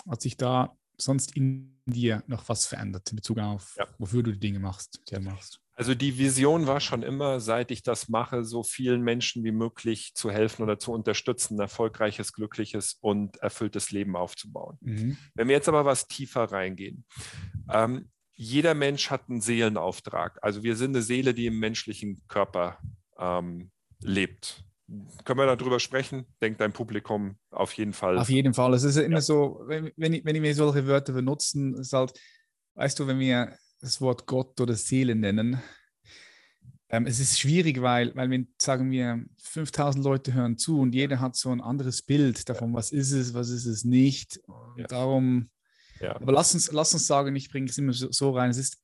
[0.09, 3.87] Hat sich da sonst in dir noch was verändert in Bezug auf, ja.
[3.99, 5.61] wofür du die Dinge machst, die du machst?
[5.77, 10.13] Also die Vision war schon immer, seit ich das mache, so vielen Menschen wie möglich
[10.15, 14.79] zu helfen oder zu unterstützen, ein erfolgreiches, glückliches und erfülltes Leben aufzubauen.
[14.81, 15.17] Mhm.
[15.35, 17.05] Wenn wir jetzt aber was tiefer reingehen,
[17.73, 20.39] ähm, jeder Mensch hat einen Seelenauftrag.
[20.43, 22.79] Also wir sind eine Seele, die im menschlichen Körper
[23.19, 24.65] ähm, lebt.
[25.25, 26.27] Können wir darüber sprechen?
[26.43, 28.19] Denkt dein Publikum auf jeden Fall.
[28.19, 28.75] Auf jeden Fall.
[28.75, 29.21] Es ist immer ja.
[29.23, 32.13] so, wenn, wenn, ich, wenn wir solche Wörter benutzen, ist halt,
[32.75, 35.63] weißt du, wenn wir das Wort Gott oder Seele nennen,
[36.89, 41.21] ähm, es ist schwierig, weil, weil wir, sagen wir, 5000 Leute hören zu und jeder
[41.21, 42.77] hat so ein anderes Bild davon, ja.
[42.77, 44.41] was ist es, was ist es nicht.
[44.77, 44.87] Ja.
[44.87, 45.51] Darum,
[46.01, 48.79] aber lass uns, lass uns sagen, ich bringe es immer so, so rein, es ist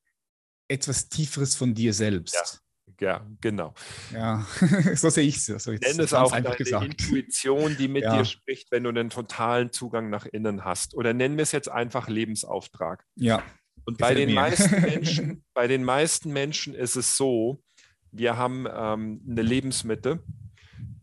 [0.67, 2.61] etwas Tieferes von dir selbst.
[2.99, 3.73] Ja, genau.
[4.13, 4.45] Ja,
[4.95, 5.49] so sehe ich es.
[5.49, 6.85] Also Nenn es auch deine gesagt.
[6.85, 8.17] Intuition, die mit ja.
[8.17, 10.93] dir spricht, wenn du einen totalen Zugang nach innen hast.
[10.93, 13.03] Oder nennen wir es jetzt einfach Lebensauftrag.
[13.15, 13.41] Ja.
[13.85, 17.63] Und bei den, meisten Menschen, bei den meisten Menschen ist es so,
[18.11, 20.23] wir haben ähm, eine Lebensmitte,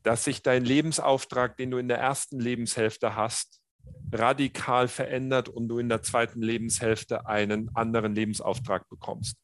[0.03, 3.61] dass sich dein Lebensauftrag, den du in der ersten Lebenshälfte hast,
[4.12, 9.37] radikal verändert und du in der zweiten Lebenshälfte einen anderen Lebensauftrag bekommst.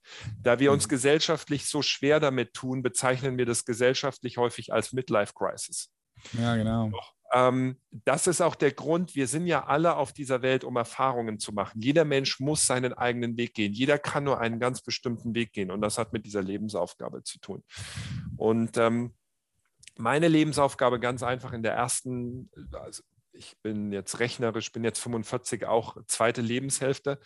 [0.42, 0.90] Da wir uns mhm.
[0.90, 5.90] gesellschaftlich so schwer damit tun, bezeichnen wir das gesellschaftlich häufig als Midlife Crisis.
[6.32, 6.92] Ja, genau.
[7.34, 11.38] Ähm, das ist auch der Grund, wir sind ja alle auf dieser Welt, um Erfahrungen
[11.40, 11.80] zu machen.
[11.80, 13.72] Jeder Mensch muss seinen eigenen Weg gehen.
[13.72, 17.40] Jeder kann nur einen ganz bestimmten Weg gehen und das hat mit dieser Lebensaufgabe zu
[17.40, 17.64] tun.
[18.36, 19.14] Und ähm,
[19.96, 25.66] meine Lebensaufgabe ganz einfach in der ersten, also ich bin jetzt rechnerisch, bin jetzt 45,
[25.66, 27.18] auch zweite Lebenshälfte.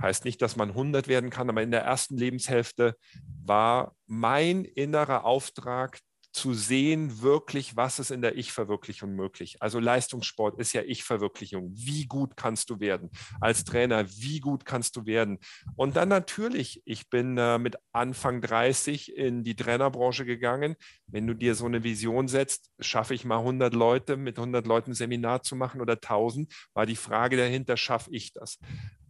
[0.00, 2.96] Heißt nicht, dass man 100 werden kann, aber in der ersten Lebenshälfte
[3.44, 5.98] war mein innerer Auftrag,
[6.32, 9.56] zu sehen, wirklich, was ist in der Ich-Verwirklichung möglich.
[9.60, 11.72] Also Leistungssport ist ja Ich-Verwirklichung.
[11.74, 13.10] Wie gut kannst du werden?
[13.40, 15.38] Als Trainer, wie gut kannst du werden?
[15.76, 20.76] Und dann natürlich, ich bin äh, mit Anfang 30 in die Trainerbranche gegangen.
[21.06, 24.92] Wenn du dir so eine Vision setzt, schaffe ich mal 100 Leute, mit 100 Leuten
[24.92, 28.58] ein Seminar zu machen oder 1000, war die Frage dahinter, schaffe ich das?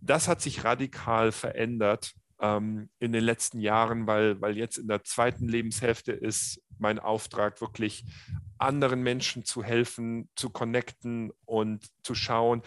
[0.01, 5.05] das hat sich radikal verändert ähm, in den letzten Jahren, weil, weil jetzt in der
[5.05, 8.05] zweiten Lebenshälfte ist mein Auftrag wirklich
[8.59, 12.63] anderen Menschen zu helfen, zu connecten und zu schauen.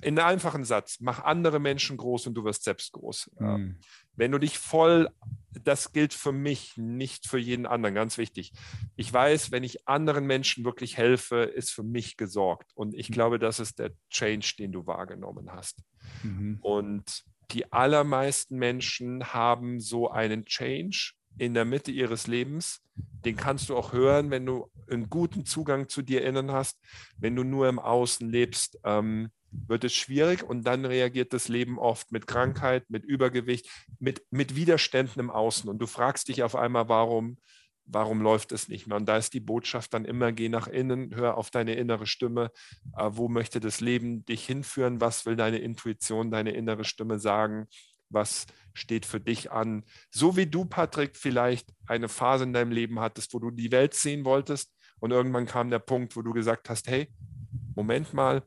[0.00, 3.30] In einem einfachen Satz, mach andere Menschen groß und du wirst selbst groß.
[3.38, 3.78] Mhm.
[4.14, 5.10] Wenn du dich voll,
[5.50, 8.52] das gilt für mich, nicht für jeden anderen, ganz wichtig.
[8.96, 12.70] Ich weiß, wenn ich anderen Menschen wirklich helfe, ist für mich gesorgt.
[12.74, 13.14] Und ich mhm.
[13.14, 15.82] glaube, das ist der Change, den du wahrgenommen hast.
[16.22, 16.58] Mhm.
[16.62, 22.80] Und die allermeisten Menschen haben so einen Change in der Mitte ihres Lebens.
[23.24, 26.78] Den kannst du auch hören, wenn du einen guten Zugang zu dir innen hast.
[27.16, 31.78] Wenn du nur im Außen lebst, ähm, wird es schwierig und dann reagiert das Leben
[31.78, 35.68] oft mit Krankheit, mit Übergewicht, mit, mit Widerständen im Außen.
[35.68, 37.38] Und du fragst dich auf einmal, warum,
[37.86, 38.96] warum läuft es nicht mehr?
[38.96, 42.50] Und da ist die Botschaft dann immer, geh nach innen, hör auf deine innere Stimme.
[42.96, 45.00] Äh, wo möchte das Leben dich hinführen?
[45.00, 47.66] Was will deine Intuition, deine innere Stimme sagen?
[48.08, 49.84] Was steht für dich an?
[50.10, 53.94] So wie du, Patrick, vielleicht eine Phase in deinem Leben hattest, wo du die Welt
[53.94, 57.08] sehen wolltest und irgendwann kam der Punkt, wo du gesagt hast, hey,
[57.74, 58.42] Moment mal,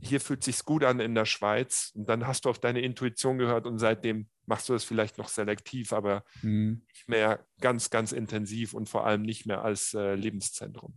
[0.00, 3.38] hier fühlt sich gut an in der Schweiz und dann hast du auf deine Intuition
[3.38, 6.82] gehört und seitdem machst du das vielleicht noch selektiv, aber mhm.
[6.88, 10.94] nicht mehr ganz, ganz intensiv und vor allem nicht mehr als äh, Lebenszentrum.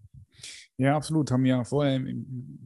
[0.78, 1.32] Ja, absolut.
[1.32, 2.02] Haben ja vorher,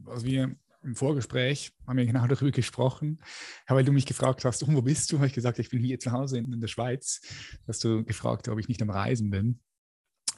[0.06, 3.20] also wir im Vorgespräch haben wir genau darüber gesprochen,
[3.68, 5.18] weil du mich gefragt hast, oh, wo bist du?
[5.18, 7.22] Habe ich gesagt, ich bin hier zu Hause in, in der Schweiz.
[7.68, 9.60] Hast du gefragt, ob ich nicht am Reisen bin,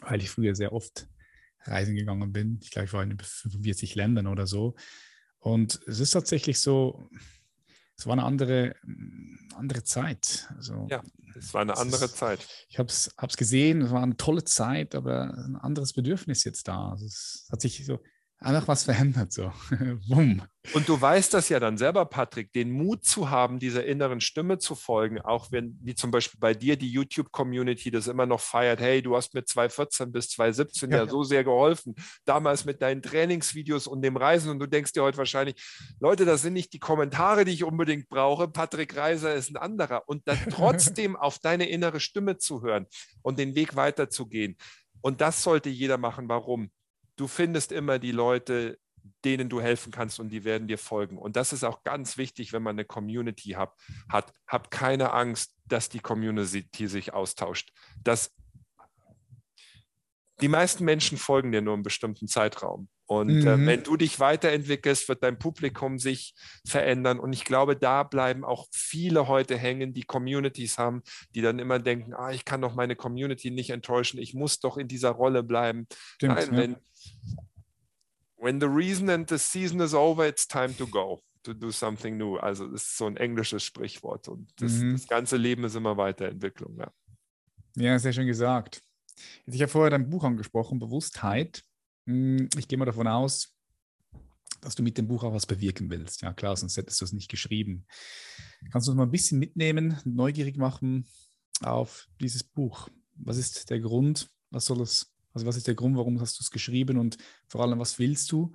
[0.01, 1.07] weil ich früher sehr oft
[1.65, 2.59] reisen gegangen bin.
[2.63, 4.75] Ich glaube, ich war in 45 Ländern oder so.
[5.39, 7.09] Und es ist tatsächlich so,
[7.97, 8.75] es war eine andere,
[9.55, 10.47] andere Zeit.
[10.55, 11.03] Also, ja,
[11.35, 12.47] es war eine andere ist, Zeit.
[12.69, 16.89] Ich habe es gesehen, es war eine tolle Zeit, aber ein anderes Bedürfnis jetzt da.
[16.91, 17.99] Also es hat sich so
[18.41, 19.51] einfach was verändert so.
[20.07, 20.41] Wumm.
[20.73, 24.59] Und du weißt das ja dann selber, Patrick, den Mut zu haben, dieser inneren Stimme
[24.59, 28.79] zu folgen, auch wenn, wie zum Beispiel bei dir, die YouTube-Community das immer noch feiert,
[28.79, 33.01] hey, du hast mir 2014 bis 2017 ja, ja, so sehr geholfen, damals mit deinen
[33.01, 35.55] Trainingsvideos und dem Reisen und du denkst dir heute wahrscheinlich,
[35.99, 40.03] Leute, das sind nicht die Kommentare, die ich unbedingt brauche, Patrick Reiser ist ein anderer
[40.07, 42.85] und dann trotzdem auf deine innere Stimme zu hören
[43.21, 44.57] und den Weg weiterzugehen.
[45.01, 46.27] Und das sollte jeder machen.
[46.27, 46.69] Warum?
[47.19, 48.79] Du findest immer die Leute,
[49.25, 51.17] denen du helfen kannst und die werden dir folgen.
[51.17, 53.73] Und das ist auch ganz wichtig, wenn man eine Community hat.
[54.09, 54.33] hat.
[54.47, 57.73] Hab keine Angst, dass die Community sich austauscht.
[58.03, 58.31] Das,
[60.41, 62.87] die meisten Menschen folgen dir nur einen bestimmten Zeitraum.
[63.09, 63.63] Und äh, mhm.
[63.63, 67.19] äh, wenn du dich weiterentwickelst, wird dein Publikum sich verändern.
[67.19, 71.01] Und ich glaube, da bleiben auch viele heute hängen, die Communities haben,
[71.33, 74.77] die dann immer denken, ah, ich kann doch meine Community nicht enttäuschen, ich muss doch
[74.77, 75.87] in dieser Rolle bleiben.
[76.17, 76.57] Stimmt, Nein, ja.
[76.57, 76.75] wenn,
[78.37, 82.15] when the reason and the season is over, it's time to go, to do something
[82.15, 82.37] new.
[82.37, 84.27] Also das ist so ein englisches Sprichwort.
[84.27, 84.91] Und das, mhm.
[84.93, 86.77] das ganze Leben ist immer Weiterentwicklung.
[86.77, 86.91] Ja,
[87.75, 88.83] ja sehr schön gesagt.
[89.47, 91.63] Ich habe vorher dein Buch angesprochen, Bewusstheit.
[92.09, 93.55] Hm, ich gehe mal davon aus,
[94.61, 96.23] dass du mit dem Buch auch was bewirken willst.
[96.23, 97.85] Ja, klar, sonst hättest du es nicht geschrieben.
[98.71, 101.07] Kannst du uns mal ein bisschen mitnehmen, neugierig machen
[101.61, 102.89] auf dieses Buch?
[103.13, 104.31] Was ist der Grund?
[104.49, 107.61] Was soll es, also was ist der Grund, warum hast du es geschrieben und vor
[107.61, 108.53] allem, was willst du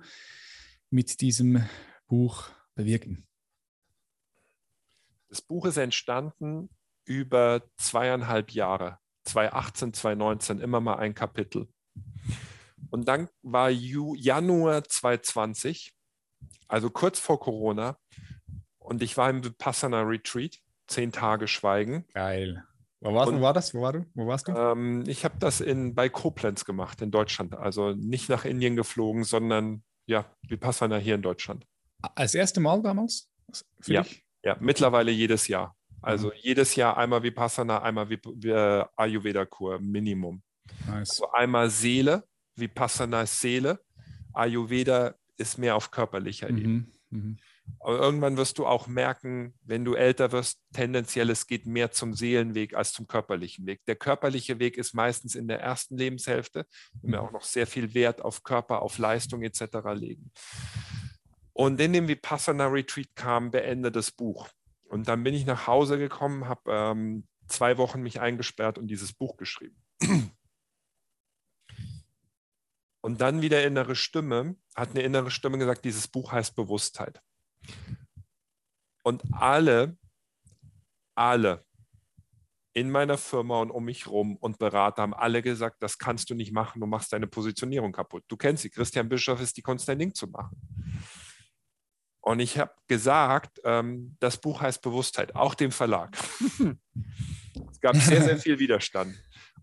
[0.89, 1.63] mit diesem
[2.07, 3.25] Buch bewirken?
[5.29, 6.69] Das Buch ist entstanden
[7.05, 11.69] über zweieinhalb Jahre, 2018, 2019, immer mal ein Kapitel.
[12.89, 15.93] Und dann war Januar 2020,
[16.67, 17.97] also kurz vor Corona,
[18.79, 22.05] und ich war im Vipassana Retreat, zehn Tage Schweigen.
[22.13, 22.63] Geil.
[23.01, 23.73] Wo, warst, und, wo war das?
[23.73, 24.05] Wo, war du?
[24.13, 24.51] wo warst du?
[24.53, 27.55] Ähm, ich habe das in, bei Koblenz gemacht, in Deutschland.
[27.55, 31.65] Also nicht nach Indien geflogen, sondern ja, Vipassana hier in Deutschland.
[32.01, 33.29] Als erste Mal damals?
[33.85, 34.05] ja,
[34.43, 35.75] ja, mittlerweile jedes Jahr.
[36.01, 36.33] Also mhm.
[36.37, 38.07] jedes Jahr einmal Vipassana, einmal
[38.95, 40.41] Ayurveda-Kur, Minimum.
[40.87, 41.09] Nice.
[41.09, 43.79] Also einmal Seele, Vipassana ist Seele,
[44.33, 46.57] Ayurveda ist mehr auf körperlicher mhm.
[46.57, 46.87] Ebene.
[47.09, 47.37] Mhm.
[47.79, 52.13] Aber irgendwann wirst du auch merken, wenn du älter wirst, tendenziell es geht mehr zum
[52.13, 53.83] Seelenweg als zum körperlichen Weg.
[53.85, 56.67] Der körperliche Weg ist meistens in der ersten Lebenshälfte,
[57.01, 57.27] wenn wir mhm.
[57.27, 59.61] auch noch sehr viel Wert auf Körper, auf Leistung etc.
[59.93, 60.31] legen.
[61.53, 64.49] Und in dem Vipassana Retreat kam beendetes Buch.
[64.83, 69.13] Und dann bin ich nach Hause gekommen, habe ähm, zwei Wochen mich eingesperrt und dieses
[69.13, 69.81] Buch geschrieben.
[73.05, 77.21] Und dann wieder innere Stimme, hat eine innere Stimme gesagt, dieses Buch heißt Bewusstheit.
[79.03, 79.95] Und alle,
[81.13, 81.63] alle
[82.73, 86.33] in meiner Firma und um mich rum und Berater haben alle gesagt, das kannst du
[86.33, 88.23] nicht machen, du machst deine Positionierung kaputt.
[88.27, 90.59] Du kennst sie, Christian Bischoff ist die Kunst, dein Ding zu machen.
[92.21, 96.17] Und ich habe gesagt, ähm, das Buch heißt Bewusstheit, auch dem Verlag.
[97.69, 99.15] es gab sehr, sehr viel Widerstand.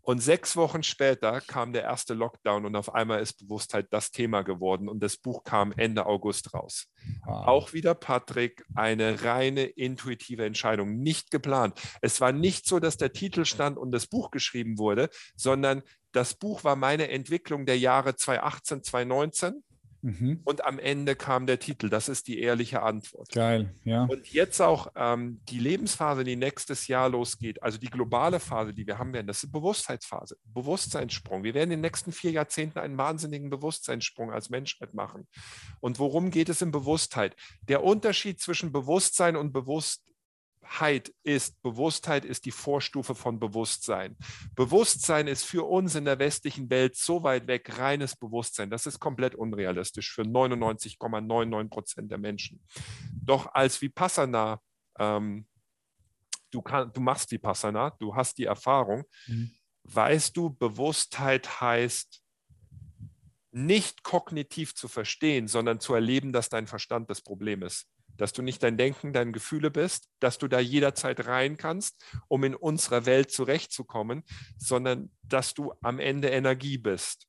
[0.05, 4.43] Und sechs Wochen später kam der erste Lockdown und auf einmal ist Bewusstheit das Thema
[4.43, 6.89] geworden und das Buch kam Ende August raus.
[7.25, 7.47] Wow.
[7.47, 11.81] Auch wieder Patrick, eine reine intuitive Entscheidung, nicht geplant.
[12.01, 16.35] Es war nicht so, dass der Titel stand und das Buch geschrieben wurde, sondern das
[16.35, 19.63] Buch war meine Entwicklung der Jahre 2018, 2019
[20.03, 20.41] Mhm.
[20.45, 21.89] Und am Ende kam der Titel.
[21.89, 23.31] Das ist die ehrliche Antwort.
[23.31, 24.05] Geil, ja.
[24.05, 28.87] Und jetzt auch ähm, die Lebensphase, die nächstes Jahr losgeht, also die globale Phase, die
[28.87, 31.45] wir haben werden, das ist Bewusstheitsphase, Bewusstseinssprung.
[31.45, 35.29] Wir werden in den nächsten vier Jahrzehnten einen wahnsinnigen Bewusstseinssprung als Menschheit machen.
[35.81, 37.37] Und worum geht es in Bewusstheit?
[37.69, 40.03] Der Unterschied zwischen Bewusstsein und Bewusst
[40.73, 44.17] Bewusstheit ist, Bewusstheit ist die Vorstufe von Bewusstsein.
[44.55, 48.71] Bewusstsein ist für uns in der westlichen Welt so weit weg, reines Bewusstsein.
[48.71, 52.65] Das ist komplett unrealistisch für 99,99 Prozent der Menschen.
[53.23, 54.61] Doch als Vipassana,
[54.99, 55.47] ähm,
[56.51, 59.53] du, kann, du machst Vipassana, du hast die Erfahrung, mhm.
[59.85, 62.23] weißt du, Bewusstheit heißt,
[63.55, 67.87] nicht kognitiv zu verstehen, sondern zu erleben, dass dein Verstand das Problem ist
[68.23, 72.45] dass du nicht dein Denken, deine Gefühle bist, dass du da jederzeit rein kannst, um
[72.45, 74.23] in unserer Welt zurechtzukommen,
[74.57, 77.27] sondern dass du am Ende Energie bist.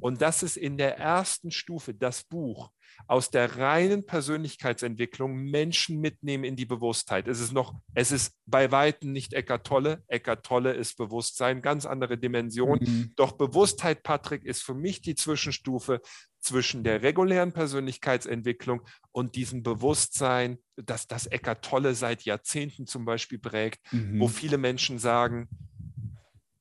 [0.00, 2.70] Und das ist in der ersten Stufe das Buch
[3.06, 7.28] aus der reinen Persönlichkeitsentwicklung Menschen mitnehmen in die Bewusstheit.
[7.28, 10.02] Es ist noch, es ist bei Weitem nicht Eckart Tolle.
[10.08, 12.78] Eckart Tolle ist Bewusstsein, ganz andere Dimension.
[12.80, 13.12] Mhm.
[13.16, 16.00] Doch Bewusstheit, Patrick, ist für mich die Zwischenstufe
[16.40, 18.82] zwischen der regulären Persönlichkeitsentwicklung
[19.12, 24.20] und diesem Bewusstsein, das das Eckart Tolle seit Jahrzehnten zum Beispiel prägt, mhm.
[24.20, 25.48] wo viele Menschen sagen,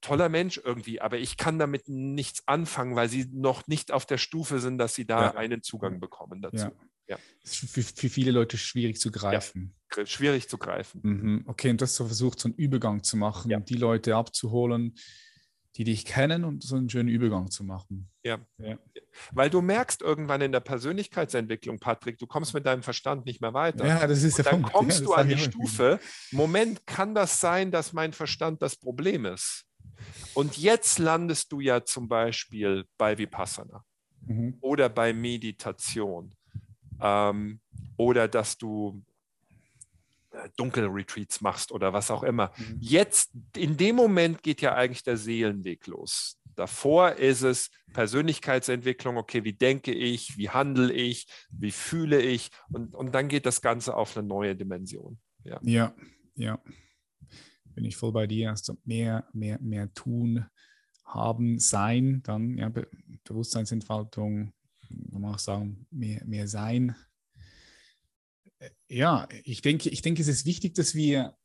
[0.01, 4.17] toller Mensch irgendwie, aber ich kann damit nichts anfangen, weil sie noch nicht auf der
[4.17, 5.35] Stufe sind, dass sie da ja.
[5.35, 6.57] einen Zugang bekommen dazu.
[6.57, 6.71] Ja.
[7.07, 7.17] Ja.
[7.43, 9.75] ist für, für, viele Leute schwierig zu greifen.
[9.97, 11.01] Ja, schwierig zu greifen.
[11.03, 11.43] Mhm.
[11.47, 13.59] Okay, und du hast so versucht, so einen Übergang zu machen, ja.
[13.59, 14.93] die Leute abzuholen,
[15.79, 18.09] die dich kennen und so einen schönen Übergang zu machen.
[18.21, 18.39] Ja.
[18.57, 18.77] ja.
[19.31, 23.53] Weil du merkst irgendwann in der Persönlichkeitsentwicklung, Patrick, du kommst mit deinem Verstand nicht mehr
[23.53, 23.87] weiter.
[23.87, 26.01] Ja, das ist und ja Dann kommst ja, du an die Stufe,
[26.33, 29.67] Moment, kann das sein, dass mein Verstand das Problem ist?
[30.33, 33.85] Und jetzt landest du ja zum Beispiel bei Vipassana
[34.25, 34.57] mhm.
[34.59, 36.35] oder bei Meditation
[36.99, 37.61] ähm,
[37.95, 39.01] oder dass du
[40.57, 42.51] Dunkelretreats machst oder was auch immer.
[42.57, 42.77] Mhm.
[42.79, 46.37] Jetzt, in dem Moment geht ja eigentlich der Seelenweg los.
[46.55, 52.95] Davor ist es Persönlichkeitsentwicklung, okay, wie denke ich, wie handle ich, wie fühle ich und,
[52.95, 55.19] und dann geht das Ganze auf eine neue Dimension.
[55.43, 55.93] Ja, ja.
[56.35, 56.61] ja.
[57.75, 58.49] Bin ich voll bei dir.
[58.49, 60.45] Also mehr, mehr, mehr tun,
[61.05, 62.87] haben, sein, dann ja, Be
[63.23, 64.53] Bewusstseinsentfaltung,
[64.89, 66.95] man auch sagen, mehr, mehr sein,
[68.87, 71.37] ja, ich denke, ich denke, es ist wichtig, dass wir,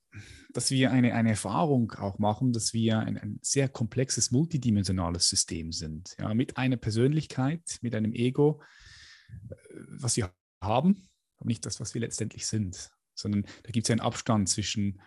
[0.53, 5.73] dass wir eine, eine Erfahrung auch machen, dass wir ein, ein sehr komplexes, multidimensionales System
[5.73, 6.17] sind.
[6.19, 8.63] Ja, mit einer Persönlichkeit, mit einem Ego,
[9.29, 9.55] äh,
[9.89, 11.09] was wir haben,
[11.39, 15.01] aber nicht das, was wir letztendlich sind, sondern da gibt es einen Abstand zwischen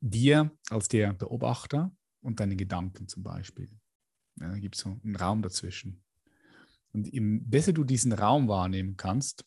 [0.00, 3.70] dir als der Beobachter und deinen Gedanken zum Beispiel.
[4.40, 6.02] Ja, da gibt es so einen Raum dazwischen.
[6.92, 9.46] Und im besser du diesen Raum wahrnehmen kannst,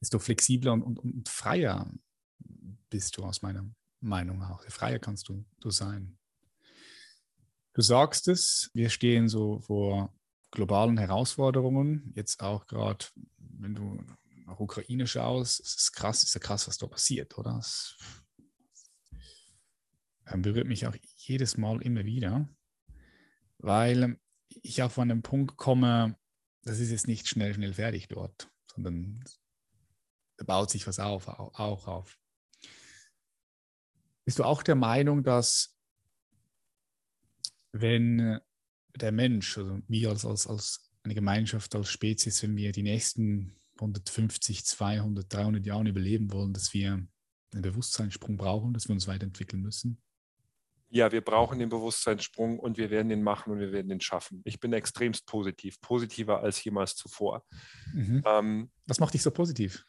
[0.00, 1.90] desto flexibler und, und, und freier
[2.88, 3.68] bist du aus meiner
[4.00, 4.62] Meinung auch.
[4.64, 6.18] Freier kannst du, du sein.
[7.74, 10.12] Du sagst es, wir stehen so vor
[10.50, 12.12] globalen Herausforderungen.
[12.14, 13.06] Jetzt auch gerade,
[13.38, 14.02] wenn du
[14.46, 17.58] nach Ukraine schaust, es ist krass, ist ja krass, was da passiert, oder?
[17.58, 17.96] Es
[20.36, 22.48] berührt mich auch jedes Mal immer wieder,
[23.58, 24.18] weil
[24.62, 26.16] ich auch von einem Punkt komme,
[26.62, 29.24] das ist jetzt nicht schnell, schnell fertig dort, sondern
[30.40, 32.18] da baut sich was auf, auch auf.
[34.24, 35.76] Bist du auch der Meinung, dass
[37.72, 38.40] wenn
[38.96, 43.54] der Mensch, also wir als, als, als eine Gemeinschaft, als Spezies, wenn wir die nächsten
[43.74, 49.60] 150, 200, 300 Jahre überleben wollen, dass wir einen Bewusstseinssprung brauchen, dass wir uns weiterentwickeln
[49.60, 50.00] müssen?
[50.88, 54.40] Ja, wir brauchen den Bewusstseinssprung und wir werden den machen und wir werden den schaffen.
[54.44, 57.44] Ich bin extremst positiv, positiver als jemals zuvor.
[57.92, 58.22] Mhm.
[58.24, 59.84] Ähm, Was macht dich so positiv?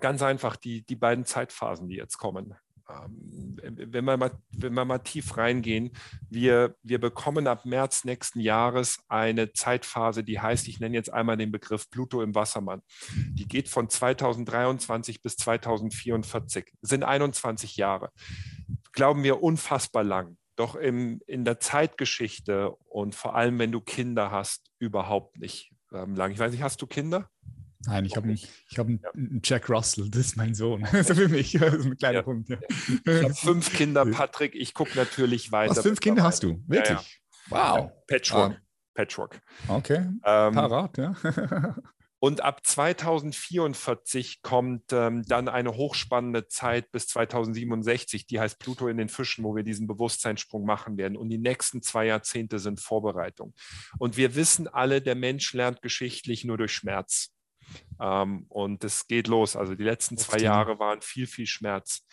[0.00, 2.54] Ganz einfach die, die beiden Zeitphasen, die jetzt kommen.
[2.88, 5.90] Ähm, wenn, wir mal, wenn wir mal tief reingehen,
[6.30, 11.36] wir, wir bekommen ab März nächsten Jahres eine Zeitphase, die heißt, ich nenne jetzt einmal
[11.36, 12.82] den Begriff Pluto im Wassermann.
[13.12, 18.10] Die geht von 2023 bis 2044, sind 21 Jahre.
[18.92, 20.36] Glauben wir unfassbar lang.
[20.56, 26.16] Doch im, in der Zeitgeschichte und vor allem, wenn du Kinder hast, überhaupt nicht ähm,
[26.16, 26.32] lang.
[26.32, 27.28] Ich weiß nicht, hast du Kinder?
[27.86, 28.38] Nein, ich habe einen,
[28.76, 29.38] hab einen, ja.
[29.42, 30.84] Jack Russell, das ist mein Sohn.
[31.02, 32.26] so für mich, das ist ein kleiner ja.
[32.26, 32.48] Hund.
[32.48, 32.58] Ja.
[32.68, 34.54] Ich habe fünf Kinder, Patrick.
[34.54, 35.76] Ich gucke natürlich weiter.
[35.76, 36.62] Was, fünf Kinder hast du?
[36.66, 37.20] Wirklich?
[37.48, 37.92] Wow.
[38.06, 38.54] Patchwork.
[38.54, 38.62] Ah.
[38.94, 39.40] Patchwork.
[39.68, 40.08] Okay.
[40.24, 41.14] Ähm, Parat, ja.
[42.20, 48.96] Und ab 2044 kommt ähm, dann eine hochspannende Zeit bis 2067, die heißt Pluto in
[48.96, 51.16] den Fischen, wo wir diesen Bewusstseinssprung machen werden.
[51.16, 53.54] Und die nächsten zwei Jahrzehnte sind Vorbereitung.
[54.00, 57.32] Und wir wissen alle, der Mensch lernt geschichtlich nur durch Schmerz.
[58.00, 59.56] Ähm, und es geht los.
[59.56, 62.06] Also die letzten zwei Jahre waren viel, viel Schmerz.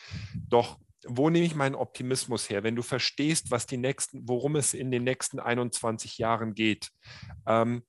[0.48, 2.64] Doch wo nehme ich meinen Optimismus her?
[2.64, 6.90] Wenn du verstehst, was die nächsten, worum es in den nächsten 21 Jahren geht.
[7.46, 7.84] Ähm,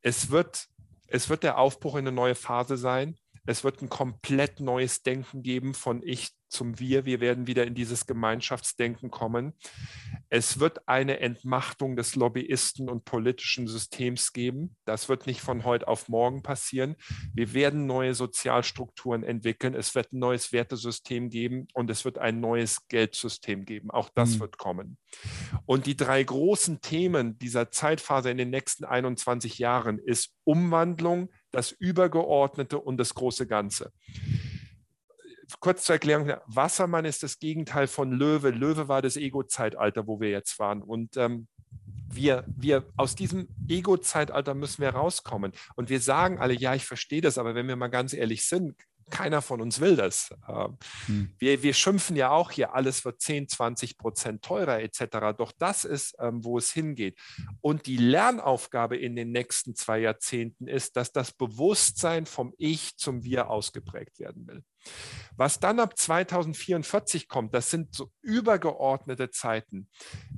[0.00, 0.68] es wird
[1.12, 3.16] es wird der Aufbruch in eine neue Phase sein.
[3.44, 7.04] Es wird ein komplett neues Denken geben von Ich zum Wir.
[7.04, 9.54] Wir werden wieder in dieses Gemeinschaftsdenken kommen.
[10.28, 14.76] Es wird eine Entmachtung des Lobbyisten und politischen Systems geben.
[14.84, 16.96] Das wird nicht von heute auf morgen passieren.
[17.34, 19.74] Wir werden neue Sozialstrukturen entwickeln.
[19.74, 23.90] Es wird ein neues Wertesystem geben und es wird ein neues Geldsystem geben.
[23.90, 24.40] Auch das mhm.
[24.40, 24.98] wird kommen.
[25.66, 31.72] Und die drei großen Themen dieser Zeitphase in den nächsten 21 Jahren ist Umwandlung, das
[31.72, 33.92] Übergeordnete und das große Ganze
[35.60, 38.50] kurz zur Erklärung, Wassermann ist das Gegenteil von Löwe.
[38.50, 40.82] Löwe war das Ego-Zeitalter, wo wir jetzt waren.
[40.82, 41.48] Und ähm,
[42.14, 45.52] wir, wir aus diesem Ego-Zeitalter müssen wir rauskommen.
[45.76, 48.74] Und wir sagen alle, ja, ich verstehe das, aber wenn wir mal ganz ehrlich sind,
[49.10, 50.30] keiner von uns will das.
[50.48, 51.34] Ähm, hm.
[51.38, 55.36] Wir, wir schimpfen ja auch hier, alles wird 10, 20 Prozent teurer etc.
[55.36, 57.18] Doch das ist, ähm, wo es hingeht.
[57.60, 63.22] Und die Lernaufgabe in den nächsten zwei Jahrzehnten ist, dass das Bewusstsein vom Ich zum
[63.24, 64.64] Wir ausgeprägt werden will.
[65.36, 69.88] Was dann ab 2044 kommt, das sind so übergeordnete Zeiten,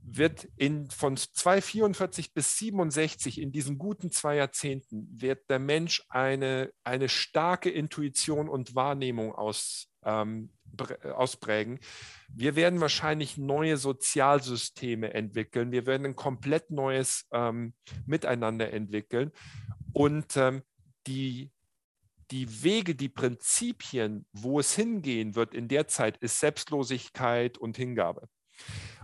[0.03, 6.71] wird in, von 244 bis 67 in diesen guten zwei Jahrzehnten wird der Mensch eine,
[6.85, 10.51] eine starke Intuition und Wahrnehmung aus, ähm,
[11.03, 11.81] ausprägen.
[12.29, 15.73] Wir werden wahrscheinlich neue Sozialsysteme entwickeln.
[15.73, 17.75] Wir werden ein komplett neues ähm,
[18.07, 19.33] Miteinander entwickeln.
[19.93, 20.63] Und ähm,
[21.07, 21.51] die
[22.31, 28.29] die Wege, die Prinzipien, wo es hingehen wird in der Zeit, ist Selbstlosigkeit und Hingabe.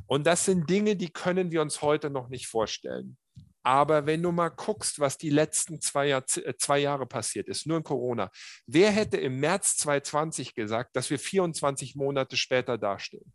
[0.07, 3.17] Und das sind Dinge, die können wir uns heute noch nicht vorstellen.
[3.63, 7.67] Aber wenn du mal guckst, was die letzten zwei, Jahr, äh, zwei Jahre passiert ist,
[7.67, 8.31] nur in Corona,
[8.67, 13.33] wer hätte im März 2020 gesagt, dass wir 24 Monate später dastehen?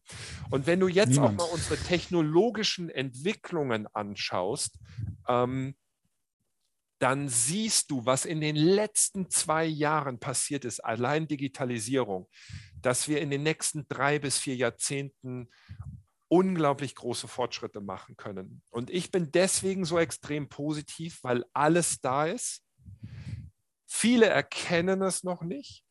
[0.49, 1.39] Und wenn du jetzt Niemand.
[1.39, 4.79] auch mal unsere technologischen Entwicklungen anschaust,
[5.27, 5.75] ähm,
[6.99, 12.27] dann siehst du, was in den letzten zwei Jahren passiert ist, allein Digitalisierung,
[12.81, 15.49] dass wir in den nächsten drei bis vier Jahrzehnten
[16.27, 18.61] unglaublich große Fortschritte machen können.
[18.71, 22.63] Und ich bin deswegen so extrem positiv, weil alles da ist.
[23.87, 25.83] Viele erkennen es noch nicht.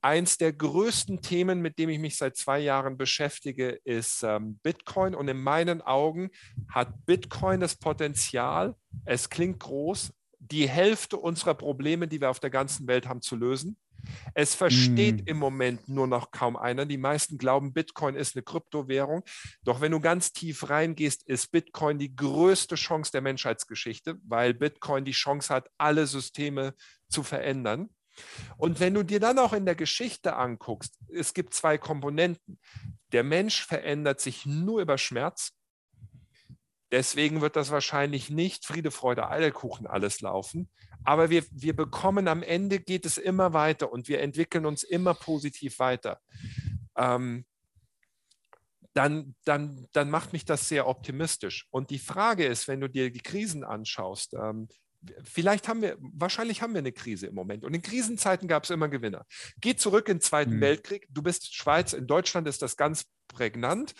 [0.00, 5.14] Eins der größten Themen, mit dem ich mich seit zwei Jahren beschäftige, ist ähm, Bitcoin.
[5.14, 6.30] Und in meinen Augen
[6.68, 10.12] hat Bitcoin das Potenzial, es klingt groß,
[10.50, 13.76] die Hälfte unserer Probleme, die wir auf der ganzen Welt haben, zu lösen.
[14.34, 15.28] Es versteht mm.
[15.28, 16.86] im Moment nur noch kaum einer.
[16.86, 19.24] Die meisten glauben, Bitcoin ist eine Kryptowährung.
[19.62, 25.04] Doch wenn du ganz tief reingehst, ist Bitcoin die größte Chance der Menschheitsgeschichte, weil Bitcoin
[25.04, 26.74] die Chance hat, alle Systeme
[27.08, 27.90] zu verändern.
[28.56, 32.58] Und wenn du dir dann auch in der Geschichte anguckst, es gibt zwei Komponenten.
[33.12, 35.57] Der Mensch verändert sich nur über Schmerz
[36.90, 40.70] Deswegen wird das wahrscheinlich nicht Friede, Freude, Eierkuchen alles laufen.
[41.04, 45.14] Aber wir, wir bekommen am Ende geht es immer weiter und wir entwickeln uns immer
[45.14, 46.20] positiv weiter.
[46.96, 47.44] Ähm,
[48.94, 51.66] dann, dann, dann macht mich das sehr optimistisch.
[51.70, 54.68] Und die Frage ist, wenn du dir die Krisen anschaust, ähm,
[55.22, 57.64] vielleicht haben wir, wahrscheinlich haben wir eine Krise im Moment.
[57.64, 59.24] Und in Krisenzeiten gab es immer Gewinner.
[59.60, 60.60] Geh zurück in den Zweiten mhm.
[60.60, 61.06] Weltkrieg.
[61.10, 63.94] Du bist Schweiz, in Deutschland ist das ganz prägnant.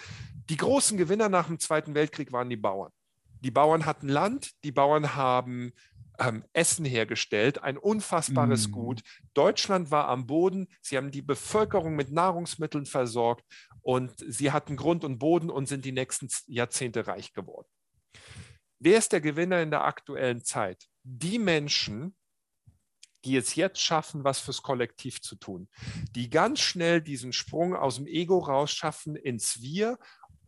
[0.51, 2.93] Die großen Gewinner nach dem Zweiten Weltkrieg waren die Bauern.
[3.41, 5.73] Die Bauern hatten Land, die Bauern haben
[6.19, 8.73] ähm, Essen hergestellt, ein unfassbares mm.
[8.73, 9.03] Gut.
[9.35, 13.45] Deutschland war am Boden, sie haben die Bevölkerung mit Nahrungsmitteln versorgt
[13.83, 17.69] und sie hatten Grund und Boden und sind die nächsten Jahrzehnte reich geworden.
[18.81, 20.87] Wer ist der Gewinner in der aktuellen Zeit?
[21.03, 22.17] Die Menschen,
[23.25, 25.69] die es jetzt schaffen, was fürs Kollektiv zu tun,
[26.15, 29.99] die ganz schnell diesen Sprung aus dem Ego rausschaffen ins Wir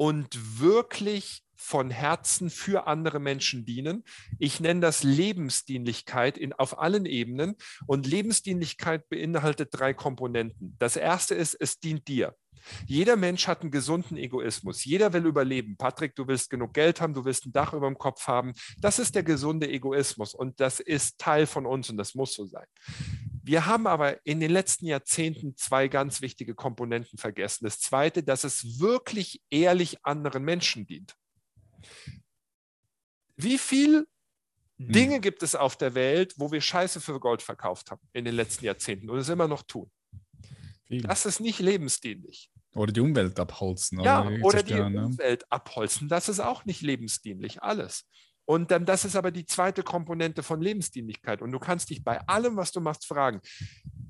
[0.01, 4.03] und wirklich von Herzen für andere Menschen dienen.
[4.39, 7.55] Ich nenne das Lebensdienlichkeit in, auf allen Ebenen.
[7.87, 10.75] Und Lebensdienlichkeit beinhaltet drei Komponenten.
[10.79, 12.35] Das erste ist, es dient dir.
[12.87, 14.87] Jeder Mensch hat einen gesunden Egoismus.
[14.87, 15.77] Jeder will überleben.
[15.77, 18.55] Patrick, du willst genug Geld haben, du willst ein Dach über dem Kopf haben.
[18.79, 22.47] Das ist der gesunde Egoismus und das ist Teil von uns und das muss so
[22.47, 22.67] sein.
[23.51, 27.65] Wir haben aber in den letzten Jahrzehnten zwei ganz wichtige Komponenten vergessen.
[27.65, 31.17] Das zweite, dass es wirklich ehrlich anderen Menschen dient.
[33.35, 34.07] Wie viel
[34.79, 34.93] hm.
[34.93, 38.37] Dinge gibt es auf der Welt, wo wir Scheiße für Gold verkauft haben in den
[38.37, 39.91] letzten Jahrzehnten und es immer noch tun?
[40.85, 41.03] Viel.
[41.03, 42.53] Das ist nicht lebensdienlich.
[42.77, 43.99] Oder die Umwelt abholzen.
[43.99, 45.07] Ja, oder, oder die ne?
[45.07, 46.09] Umwelt abholzen.
[46.09, 48.07] Das ist auch nicht lebensdienlich, alles.
[48.51, 51.41] Und ähm, das ist aber die zweite Komponente von Lebensdienlichkeit.
[51.41, 53.41] Und du kannst dich bei allem, was du machst, fragen,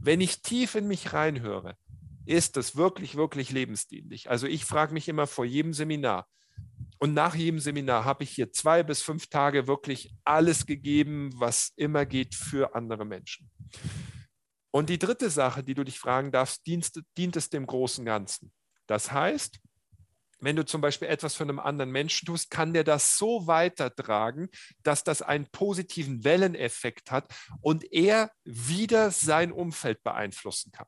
[0.00, 1.76] wenn ich tief in mich reinhöre,
[2.24, 4.30] ist das wirklich, wirklich lebensdienlich?
[4.30, 6.26] Also ich frage mich immer vor jedem Seminar,
[6.96, 11.72] und nach jedem Seminar habe ich hier zwei bis fünf Tage wirklich alles gegeben, was
[11.76, 13.50] immer geht für andere Menschen.
[14.70, 18.52] Und die dritte Sache, die du dich fragen darfst, dient, dient es dem großen Ganzen?
[18.86, 19.60] Das heißt,
[20.40, 24.48] wenn du zum Beispiel etwas für einen anderen Menschen tust, kann der das so weitertragen,
[24.82, 30.86] dass das einen positiven Welleneffekt hat und er wieder sein Umfeld beeinflussen kann.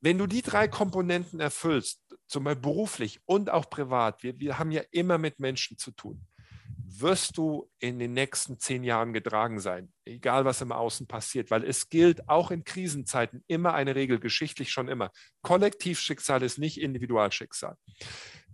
[0.00, 4.70] Wenn du die drei Komponenten erfüllst, zum Beispiel beruflich und auch privat, wir, wir haben
[4.70, 6.26] ja immer mit Menschen zu tun,
[6.88, 11.64] wirst du in den nächsten zehn Jahren getragen sein, egal was im Außen passiert, weil
[11.64, 15.10] es gilt auch in Krisenzeiten immer eine Regel, geschichtlich schon immer.
[15.42, 17.76] Kollektivschicksal ist nicht Individualschicksal.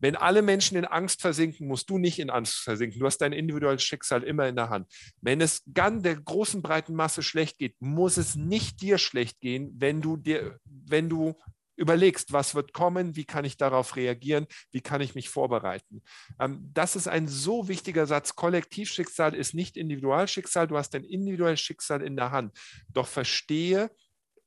[0.00, 2.98] Wenn alle Menschen in Angst versinken, musst du nicht in Angst versinken.
[2.98, 4.92] Du hast dein individuelles Schicksal immer in der Hand.
[5.20, 9.72] Wenn es ganz der großen breiten Masse schlecht geht, muss es nicht dir schlecht gehen,
[9.78, 11.36] wenn du dir, wenn du
[11.76, 16.02] überlegst, was wird kommen, wie kann ich darauf reagieren, wie kann ich mich vorbereiten.
[16.38, 18.34] Ähm, das ist ein so wichtiger Satz.
[18.34, 22.56] Kollektivschicksal ist nicht Individualschicksal, du hast dein individuelles Schicksal in der Hand.
[22.92, 23.90] Doch verstehe,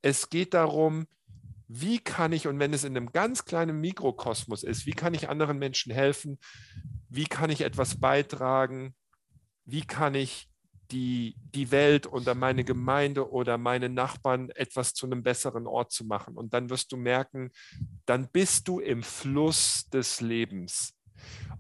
[0.01, 1.07] es geht darum,
[1.67, 5.30] wie kann ich, und wenn es in einem ganz kleinen Mikrokosmos ist, wie kann ich
[5.30, 6.38] anderen Menschen helfen,
[7.09, 8.93] wie kann ich etwas beitragen,
[9.65, 10.47] wie kann ich
[10.92, 16.06] die, die Welt oder meine Gemeinde oder meine Nachbarn etwas zu einem besseren Ort zu
[16.06, 16.36] machen.
[16.36, 17.52] Und dann wirst du merken,
[18.06, 20.94] dann bist du im Fluss des Lebens.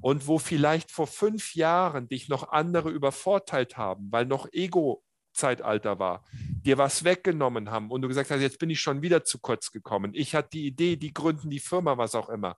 [0.01, 6.23] Und wo vielleicht vor fünf Jahren dich noch andere übervorteilt haben, weil noch Ego-Zeitalter war,
[6.61, 9.71] dir was weggenommen haben und du gesagt hast, jetzt bin ich schon wieder zu kurz
[9.71, 10.11] gekommen.
[10.13, 12.57] Ich hatte die Idee, die gründen die Firma, was auch immer.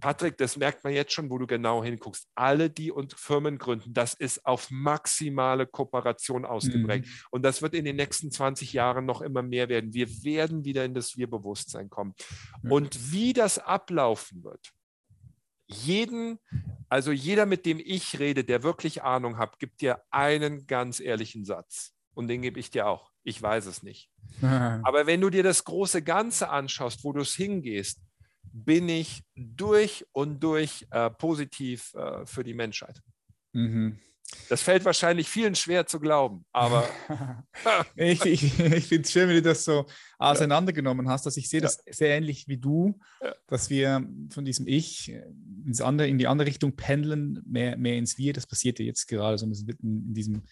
[0.00, 2.28] Patrick, das merkt man jetzt schon, wo du genau hinguckst.
[2.34, 7.06] Alle, die und Firmen gründen, das ist auf maximale Kooperation ausgeprägt.
[7.06, 7.12] Mhm.
[7.30, 9.92] Und das wird in den nächsten 20 Jahren noch immer mehr werden.
[9.92, 12.14] Wir werden wieder in das Wir-Bewusstsein kommen.
[12.62, 12.72] Mhm.
[12.72, 14.72] Und wie das ablaufen wird,
[15.66, 16.38] jeden,
[16.88, 21.44] also jeder, mit dem ich rede, der wirklich Ahnung hat, gibt dir einen ganz ehrlichen
[21.44, 21.94] Satz.
[22.14, 23.12] Und den gebe ich dir auch.
[23.22, 24.10] Ich weiß es nicht.
[24.42, 28.00] Aber wenn du dir das große Ganze anschaust, wo du es hingehst,
[28.52, 33.00] bin ich durch und durch äh, positiv äh, für die Menschheit.
[33.52, 33.98] Mhm.
[34.48, 36.88] Das fällt wahrscheinlich vielen schwer zu glauben, aber.
[37.96, 39.86] ich ich, ich finde es schön, wie du das so
[40.18, 43.34] auseinandergenommen hast, dass ich sehe das sehr ähnlich wie du, ja.
[43.48, 45.12] dass wir von diesem Ich
[45.66, 48.32] ins andere, in die andere Richtung pendeln, mehr, mehr ins Wir.
[48.32, 50.42] Das passiert ja jetzt gerade so in diesem,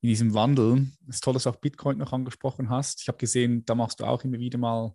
[0.00, 0.86] in diesem Wandel.
[1.08, 3.02] Es ist toll, dass du auch Bitcoin noch angesprochen hast.
[3.02, 4.94] Ich habe gesehen, da machst du auch immer wieder mal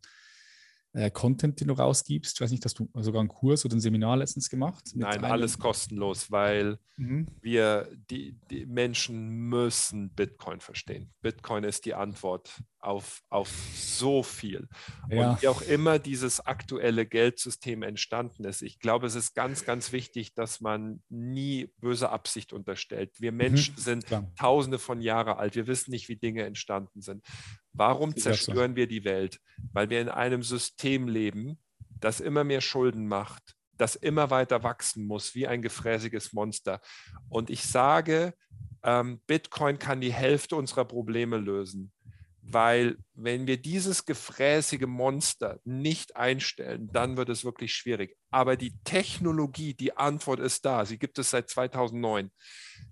[0.97, 2.35] äh, Content, den du rausgibst?
[2.35, 4.83] Ich weiß nicht, hast du sogar einen Kurs oder ein Seminar letztens gemacht?
[4.95, 7.27] Nein, alles kostenlos, weil mhm.
[7.39, 11.13] wir, die, die Menschen müssen Bitcoin verstehen.
[11.21, 14.67] Bitcoin ist die Antwort auf, auf so viel.
[15.09, 15.31] Ja.
[15.31, 19.91] Und wie auch immer dieses aktuelle Geldsystem entstanden ist, ich glaube, es ist ganz, ganz
[19.91, 23.19] wichtig, dass man nie böse Absicht unterstellt.
[23.19, 23.37] Wir mhm.
[23.37, 23.81] Menschen mhm.
[23.81, 24.31] sind Klar.
[24.37, 25.55] tausende von Jahren alt.
[25.55, 27.25] Wir wissen nicht, wie Dinge entstanden sind.
[27.73, 29.39] Warum zerstören wir die Welt?
[29.73, 31.59] Weil wir in einem System leben,
[31.99, 36.81] das immer mehr Schulden macht, das immer weiter wachsen muss, wie ein gefräßiges Monster.
[37.29, 38.33] Und ich sage,
[38.83, 41.91] ähm, Bitcoin kann die Hälfte unserer Probleme lösen.
[42.49, 48.15] Weil wenn wir dieses gefräßige Monster nicht einstellen, dann wird es wirklich schwierig.
[48.29, 50.85] Aber die Technologie, die Antwort ist da.
[50.85, 52.31] Sie gibt es seit 2009.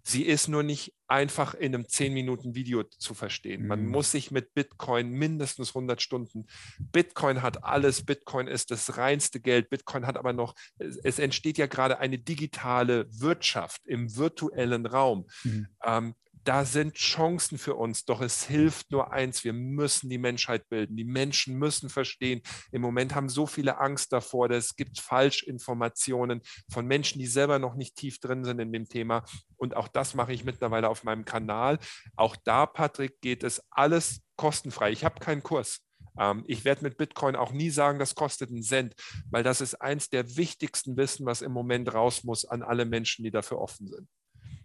[0.03, 3.67] Sie ist nur nicht einfach in einem 10 Minuten Video zu verstehen.
[3.67, 3.91] Man mhm.
[3.91, 6.47] muss sich mit Bitcoin mindestens 100 Stunden.
[6.79, 8.03] Bitcoin hat alles.
[8.03, 9.69] Bitcoin ist das reinste Geld.
[9.69, 15.27] Bitcoin hat aber noch, es entsteht ja gerade eine digitale Wirtschaft im virtuellen Raum.
[15.43, 15.67] Mhm.
[15.83, 16.15] Ähm,
[16.45, 20.95] da sind Chancen für uns, doch es hilft nur eins, wir müssen die Menschheit bilden.
[20.95, 22.41] Die Menschen müssen verstehen.
[22.71, 26.41] Im Moment haben so viele Angst davor, dass es gibt Falschinformationen
[26.71, 29.25] von Menschen, die selber noch nicht tief drin sind in dem Thema.
[29.57, 31.79] Und auch das mache ich mittlerweile auf meinem Kanal.
[32.15, 34.91] Auch da, Patrick, geht es alles kostenfrei.
[34.91, 35.79] Ich habe keinen Kurs.
[36.19, 38.93] Ähm, ich werde mit Bitcoin auch nie sagen, das kostet einen Cent,
[39.31, 43.23] weil das ist eins der wichtigsten Wissen, was im Moment raus muss an alle Menschen,
[43.23, 44.07] die dafür offen sind.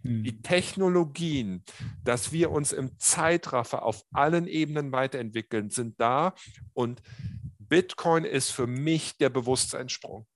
[0.03, 0.23] Mhm.
[0.23, 1.63] Die Technologien,
[2.03, 6.33] dass wir uns im Zeitraffer auf allen Ebenen weiterentwickeln, sind da
[6.73, 7.01] und
[7.59, 10.27] Bitcoin ist für mich der Bewusstseinssprung.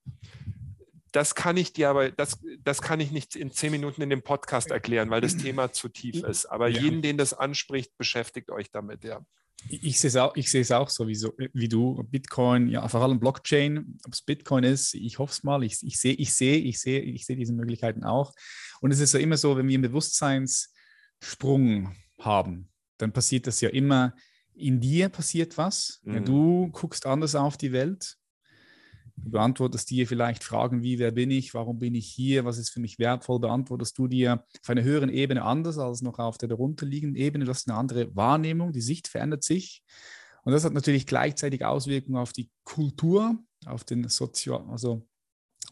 [1.12, 4.22] Das kann ich dir aber, das, das kann ich nicht in zehn Minuten in dem
[4.22, 6.46] Podcast erklären, weil das Thema zu tief ist.
[6.46, 6.82] Aber ja.
[6.82, 9.26] jeden, den das anspricht, beschäftigt euch damit, ja.
[9.70, 12.04] Ich sehe es auch, ich sehe es auch so wie, so wie du.
[12.04, 15.64] Bitcoin, ja, vor allem Blockchain, ob es Bitcoin ist, ich hoffe es mal.
[15.64, 18.34] Ich, ich sehe, ich sehe, ich sehe, ich sehe diese Möglichkeiten auch.
[18.86, 22.70] Und es ist ja immer so, wenn wir einen Bewusstseinssprung haben,
[23.00, 24.14] dann passiert das ja immer,
[24.54, 26.02] in dir passiert was.
[26.04, 26.24] Mhm.
[26.24, 28.16] Du guckst anders auf die Welt.
[29.16, 32.70] Du beantwortest dir vielleicht Fragen wie, wer bin ich, warum bin ich hier, was ist
[32.70, 36.50] für mich wertvoll, beantwortest du dir auf einer höheren Ebene anders als noch auf der
[36.50, 37.46] darunterliegenden Ebene.
[37.46, 39.82] Du hast eine andere Wahrnehmung, die Sicht verändert sich.
[40.44, 45.08] Und das hat natürlich gleichzeitig Auswirkungen auf die Kultur, auf den Sozio also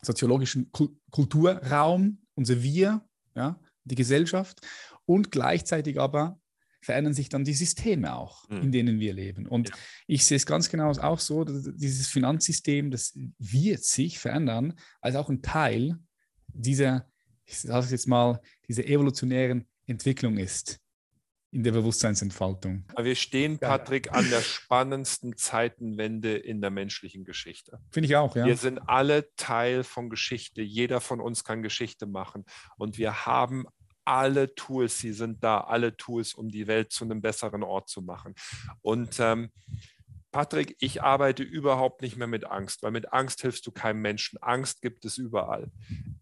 [0.02, 0.72] soziologischen
[1.12, 3.06] Kulturraum, unser Wir,
[3.36, 4.62] ja, die Gesellschaft
[5.06, 6.40] und gleichzeitig aber
[6.82, 8.62] verändern sich dann die Systeme auch, mhm.
[8.62, 9.48] in denen wir leben.
[9.48, 9.76] Und ja.
[10.08, 15.30] ich sehe es ganz genau auch so, dieses Finanzsystem, das wird sich verändern, als auch
[15.30, 15.98] ein Teil
[16.48, 17.08] dieser,
[17.46, 20.83] ich sage jetzt mal, dieser evolutionären Entwicklung ist
[21.54, 22.84] in der Bewusstseinsentfaltung.
[23.00, 27.80] Wir stehen, Patrick, an der spannendsten Zeitenwende in der menschlichen Geschichte.
[27.92, 28.46] Finde ich auch, ja.
[28.46, 30.64] Wir sind alle Teil von Geschichte.
[30.64, 32.46] Jeder von uns kann Geschichte machen.
[32.78, 33.68] Und wir haben
[34.04, 38.02] alle Tools, sie sind da, alle Tools, um die Welt zu einem besseren Ort zu
[38.02, 38.34] machen.
[38.82, 39.52] Und ähm,
[40.34, 44.42] Patrick, ich arbeite überhaupt nicht mehr mit Angst, weil mit Angst hilfst du keinem Menschen.
[44.42, 45.72] Angst gibt es überall.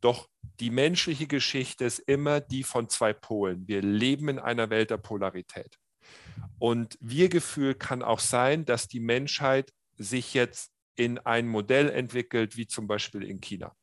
[0.02, 0.28] Doch
[0.60, 3.68] die menschliche Geschichte ist immer die von zwei Polen.
[3.68, 5.80] Wir leben in einer Welt der Polarität.
[6.60, 12.68] Und Wir-Gefühl kann auch sein, dass die Menschheit sich jetzt in ein Modell entwickelt, wie
[12.68, 13.74] zum Beispiel in China.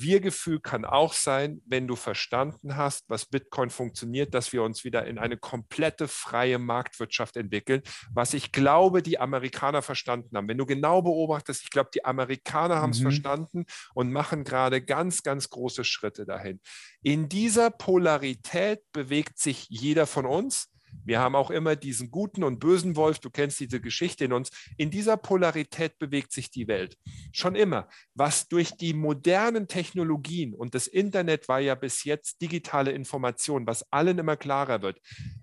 [0.00, 5.06] Wir-Gefühl kann auch sein, wenn du verstanden hast, was Bitcoin funktioniert, dass wir uns wieder
[5.06, 7.82] in eine komplette freie Marktwirtschaft entwickeln,
[8.12, 10.48] was ich glaube, die Amerikaner verstanden haben.
[10.48, 13.04] Wenn du genau beobachtest, ich glaube, die Amerikaner haben es mhm.
[13.04, 13.64] verstanden
[13.94, 16.60] und machen gerade ganz, ganz große Schritte dahin.
[17.02, 20.70] In dieser Polarität bewegt sich jeder von uns.
[21.04, 24.50] Wir haben auch immer diesen guten und bösen Wolf, du kennst diese Geschichte in uns.
[24.76, 26.96] In dieser Polarität bewegt sich die Welt.
[27.32, 27.88] Schon immer.
[28.14, 33.90] Was durch die modernen Technologien und das Internet war ja bis jetzt digitale Information, was
[33.92, 35.00] allen immer klarer wird,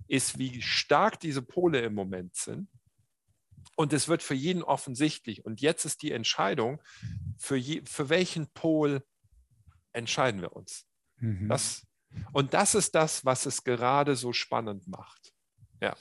[0.07, 2.69] ist, wie stark diese Pole im Moment sind.
[3.75, 5.45] Und es wird für jeden offensichtlich.
[5.45, 6.81] Und jetzt ist die Entscheidung,
[7.37, 9.03] für, je, für welchen Pol
[9.93, 10.85] entscheiden wir uns.
[11.17, 11.49] Mhm.
[11.49, 11.87] Das,
[12.33, 15.30] und das ist das, was es gerade so spannend macht.
[15.81, 15.95] Ja.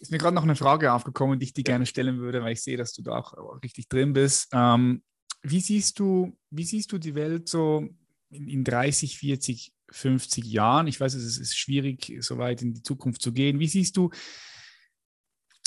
[0.00, 2.62] Ist mir gerade noch eine Frage aufgekommen, die ich dir gerne stellen würde, weil ich
[2.62, 4.48] sehe, dass du da auch richtig drin bist.
[4.52, 5.02] Ähm,
[5.42, 7.86] wie, siehst du, wie siehst du die Welt so
[8.30, 10.86] in, in 30, 40, 50 Jahren?
[10.86, 13.60] Ich weiß, es ist schwierig, so weit in die Zukunft zu gehen.
[13.60, 14.10] Wie siehst du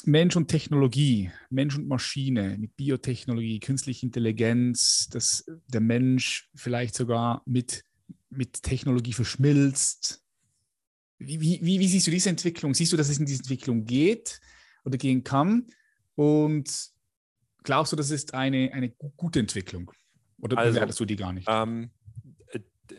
[0.05, 7.43] Mensch und Technologie, Mensch und Maschine mit Biotechnologie, künstliche Intelligenz, dass der Mensch vielleicht sogar
[7.45, 7.85] mit,
[8.29, 10.22] mit Technologie verschmilzt?
[11.25, 12.73] Wie, wie, wie, siehst du diese Entwicklung?
[12.73, 14.39] Siehst du, dass es in diese Entwicklung geht
[14.85, 15.67] oder gehen kann?
[16.15, 16.89] Und
[17.63, 19.91] glaubst du, das ist eine, eine gute Entwicklung?
[20.39, 21.47] Oder also, bewertest du die gar nicht?
[21.49, 21.91] Ähm,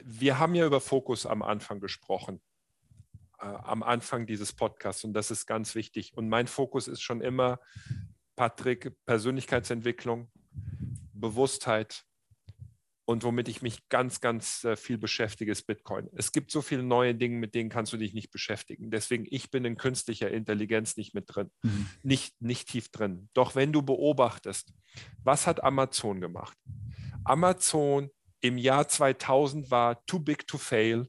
[0.05, 2.41] wir haben ja über Fokus am Anfang gesprochen,
[3.39, 6.17] äh, am Anfang dieses Podcasts und das ist ganz wichtig.
[6.17, 7.61] Und mein Fokus ist schon immer,
[8.37, 10.31] Patrick, Persönlichkeitsentwicklung,
[11.13, 12.05] Bewusstheit,
[13.07, 16.09] und womit ich mich ganz, ganz äh, viel beschäftige, ist Bitcoin.
[16.15, 18.91] Es gibt so viele neue Dinge, mit denen kannst du dich nicht beschäftigen.
[18.91, 21.87] Deswegen, ich bin in künstlicher Intelligenz nicht mit drin, mhm.
[22.03, 23.29] nicht, nicht tief drin.
[23.35, 24.73] Doch wenn du beobachtest,
[25.23, 26.57] was hat Amazon gemacht?
[27.25, 31.07] Amazon im Jahr 2000 war too big to fail,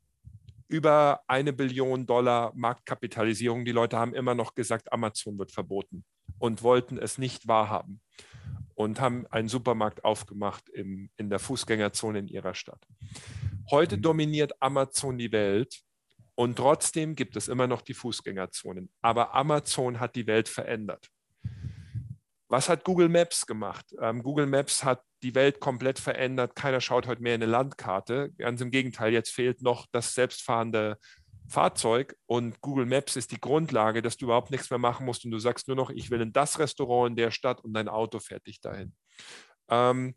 [0.67, 3.65] über eine Billion Dollar Marktkapitalisierung.
[3.65, 6.03] Die Leute haben immer noch gesagt, Amazon wird verboten
[6.39, 8.01] und wollten es nicht wahrhaben
[8.75, 12.85] und haben einen Supermarkt aufgemacht im, in der Fußgängerzone in ihrer Stadt.
[13.71, 14.01] Heute mhm.
[14.01, 15.81] dominiert Amazon die Welt
[16.35, 18.91] und trotzdem gibt es immer noch die Fußgängerzonen.
[19.01, 21.09] Aber Amazon hat die Welt verändert.
[22.47, 23.85] Was hat Google Maps gemacht?
[23.99, 26.55] Ähm, Google Maps hat die Welt komplett verändert.
[26.55, 28.31] Keiner schaut heute mehr in eine Landkarte.
[28.37, 30.99] Ganz im Gegenteil, jetzt fehlt noch das selbstfahrende
[31.47, 35.31] Fahrzeug und Google Maps ist die Grundlage, dass du überhaupt nichts mehr machen musst und
[35.31, 38.19] du sagst nur noch, ich will in das Restaurant in der Stadt und dein Auto
[38.19, 38.93] fährt dich dahin.
[39.69, 40.15] Ähm,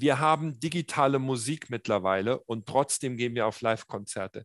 [0.00, 4.44] wir haben digitale Musik mittlerweile und trotzdem gehen wir auf Live-Konzerte.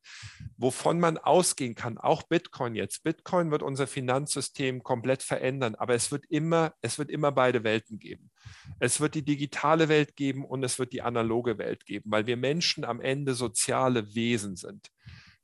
[0.57, 3.03] Wovon man ausgehen kann, auch Bitcoin jetzt.
[3.03, 7.99] Bitcoin wird unser Finanzsystem komplett verändern, aber es wird immer, es wird immer beide Welten
[7.99, 8.32] geben.
[8.80, 12.36] Es wird die digitale Welt geben und es wird die analoge Welt geben, weil wir
[12.36, 14.89] Menschen am Ende soziale Wesen sind.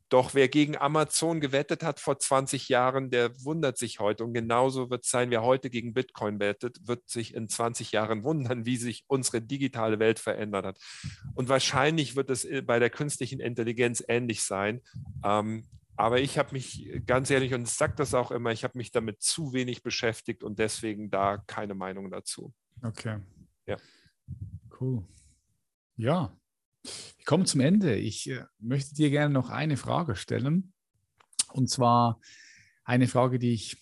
[0.10, 4.24] Doch wer gegen Amazon gewettet hat vor 20 Jahren, der wundert sich heute.
[4.24, 8.24] Und genauso wird es sein, wer heute gegen Bitcoin wettet, wird sich in 20 Jahren
[8.24, 10.80] wundern, wie sich unsere digitale Welt verändert hat.
[11.36, 14.82] Und wahrscheinlich wird es äh, bei der künstlichen Intelligenz ähnlich sein.
[15.24, 18.78] Ähm, aber ich habe mich ganz ehrlich, und ich sage das auch immer, ich habe
[18.78, 22.54] mich damit zu wenig beschäftigt und deswegen da keine Meinung dazu.
[22.82, 23.20] Okay.
[23.68, 23.78] Ja.
[24.80, 25.04] Cool.
[25.98, 26.34] Ja,
[26.84, 27.96] wir kommen zum Ende.
[27.96, 30.74] Ich äh, möchte dir gerne noch eine Frage stellen.
[31.52, 32.20] Und zwar
[32.84, 33.78] eine Frage, die ich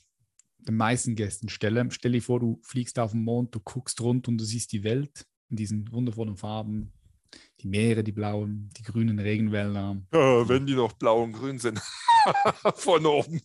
[0.60, 1.88] den meisten Gästen stelle.
[1.91, 4.84] Stell dir vor, du fliegst auf den Mond, du guckst rund und du siehst die
[4.84, 6.93] Welt in diesen wundervollen Farben.
[7.62, 10.02] Die Meere, die blauen, die grünen Regenwälder.
[10.14, 11.82] Ja, wenn die noch blau und grün sind.
[12.76, 13.41] Von oben.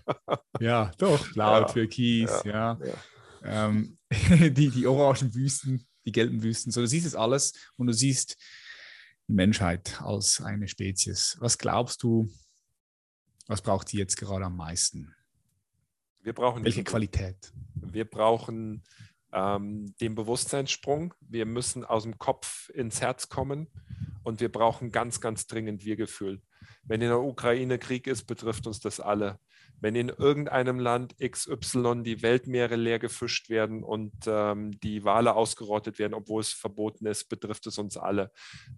[0.60, 1.32] ja, doch.
[1.32, 2.78] Blau, ja, Türkis, ja.
[2.78, 2.94] ja.
[3.42, 6.70] Ähm, die, die orangen Wüsten, die gelben Wüsten.
[6.70, 8.36] So, du siehst es alles und du siehst
[9.28, 11.36] die Menschheit als eine Spezies.
[11.40, 12.28] Was glaubst du,
[13.46, 15.14] was braucht die jetzt gerade am meisten?
[16.22, 17.52] Wir brauchen welche Qualität?
[17.74, 18.82] Wir brauchen
[19.32, 21.14] ähm, den Bewusstseinssprung.
[21.20, 23.68] Wir müssen aus dem Kopf ins Herz kommen
[24.24, 26.42] und wir brauchen ganz, ganz dringend Wir-Gefühl.
[26.82, 29.38] Wenn in der Ukraine Krieg ist, betrifft uns das alle
[29.80, 35.98] wenn in irgendeinem Land XY die Weltmeere leer gefischt werden und ähm, die Wale ausgerottet
[35.98, 38.30] werden, obwohl es verboten ist, betrifft es uns alle.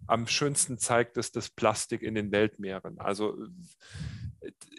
[0.06, 2.98] Am schönsten zeigt es das Plastik in den Weltmeeren.
[2.98, 3.36] Also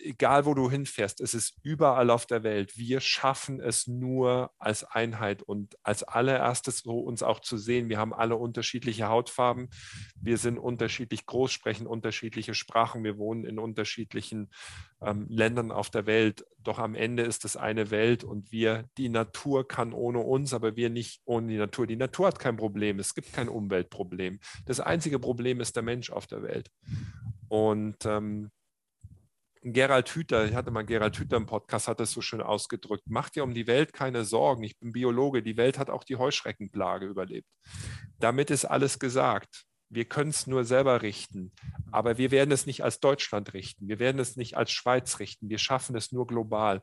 [0.03, 2.77] egal wo du hinfährst, es ist überall auf der Welt.
[2.77, 7.89] Wir schaffen es nur als Einheit und als allererstes so uns auch zu sehen.
[7.89, 9.69] Wir haben alle unterschiedliche Hautfarben.
[10.15, 13.03] Wir sind unterschiedlich groß, sprechen unterschiedliche Sprachen.
[13.03, 14.49] Wir wohnen in unterschiedlichen
[15.01, 16.45] ähm, Ländern auf der Welt.
[16.63, 20.75] Doch am Ende ist es eine Welt und wir, die Natur kann ohne uns, aber
[20.75, 21.87] wir nicht ohne die Natur.
[21.87, 22.99] Die Natur hat kein Problem.
[22.99, 24.39] Es gibt kein Umweltproblem.
[24.65, 26.69] Das einzige Problem ist der Mensch auf der Welt.
[27.47, 28.51] Und ähm,
[29.73, 33.03] Gerald Hüther, ich hatte mal Gerald Hüther im Podcast, hat das so schön ausgedrückt.
[33.07, 34.63] Mach dir um die Welt keine Sorgen.
[34.63, 35.43] Ich bin Biologe.
[35.43, 37.47] Die Welt hat auch die Heuschreckenplage überlebt.
[38.19, 39.65] Damit ist alles gesagt.
[39.91, 41.51] Wir können es nur selber richten,
[41.91, 43.87] aber wir werden es nicht als Deutschland richten.
[43.87, 45.49] Wir werden es nicht als Schweiz richten.
[45.49, 46.81] Wir schaffen es nur global.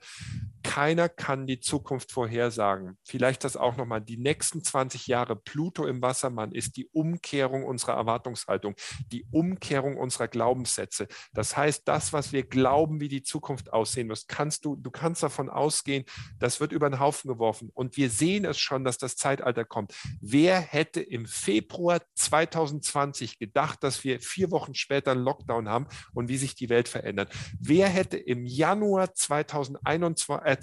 [0.77, 2.99] Keiner kann die Zukunft vorhersagen.
[3.03, 4.01] Vielleicht das auch nochmal.
[4.01, 8.74] Die nächsten 20 Jahre Pluto im Wassermann ist die Umkehrung unserer Erwartungshaltung,
[9.11, 11.09] die Umkehrung unserer Glaubenssätze.
[11.33, 15.22] Das heißt, das, was wir glauben, wie die Zukunft aussehen muss, kannst du, du kannst
[15.22, 16.05] davon ausgehen,
[16.39, 17.70] das wird über den Haufen geworfen.
[17.72, 19.95] Und wir sehen es schon, dass das Zeitalter kommt.
[20.20, 25.87] Wer hätte im Februar 2020 2020 gedacht, dass wir vier Wochen später einen Lockdown haben
[26.14, 27.33] und wie sich die Welt verändert.
[27.59, 30.61] Wer hätte im Januar 2022 äh,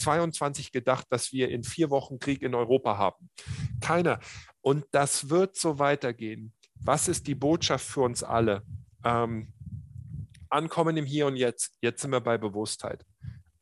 [0.72, 3.30] gedacht, dass wir in vier Wochen Krieg in Europa haben?
[3.82, 4.20] Keiner.
[4.62, 6.54] Und das wird so weitergehen.
[6.80, 8.64] Was ist die Botschaft für uns alle?
[9.04, 9.54] Ähm,
[10.50, 11.78] ankommen im Hier und Jetzt.
[11.82, 13.06] Jetzt sind wir bei Bewusstheit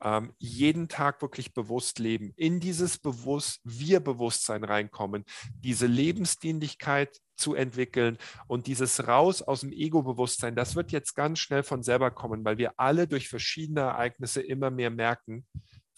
[0.03, 5.25] ähm, jeden Tag wirklich bewusst leben, in dieses Bewusst Wir-Bewusstsein reinkommen,
[5.59, 8.17] diese Lebensdienlichkeit zu entwickeln
[8.47, 12.57] und dieses Raus aus dem Ego-Bewusstsein, das wird jetzt ganz schnell von selber kommen, weil
[12.57, 15.45] wir alle durch verschiedene Ereignisse immer mehr merken,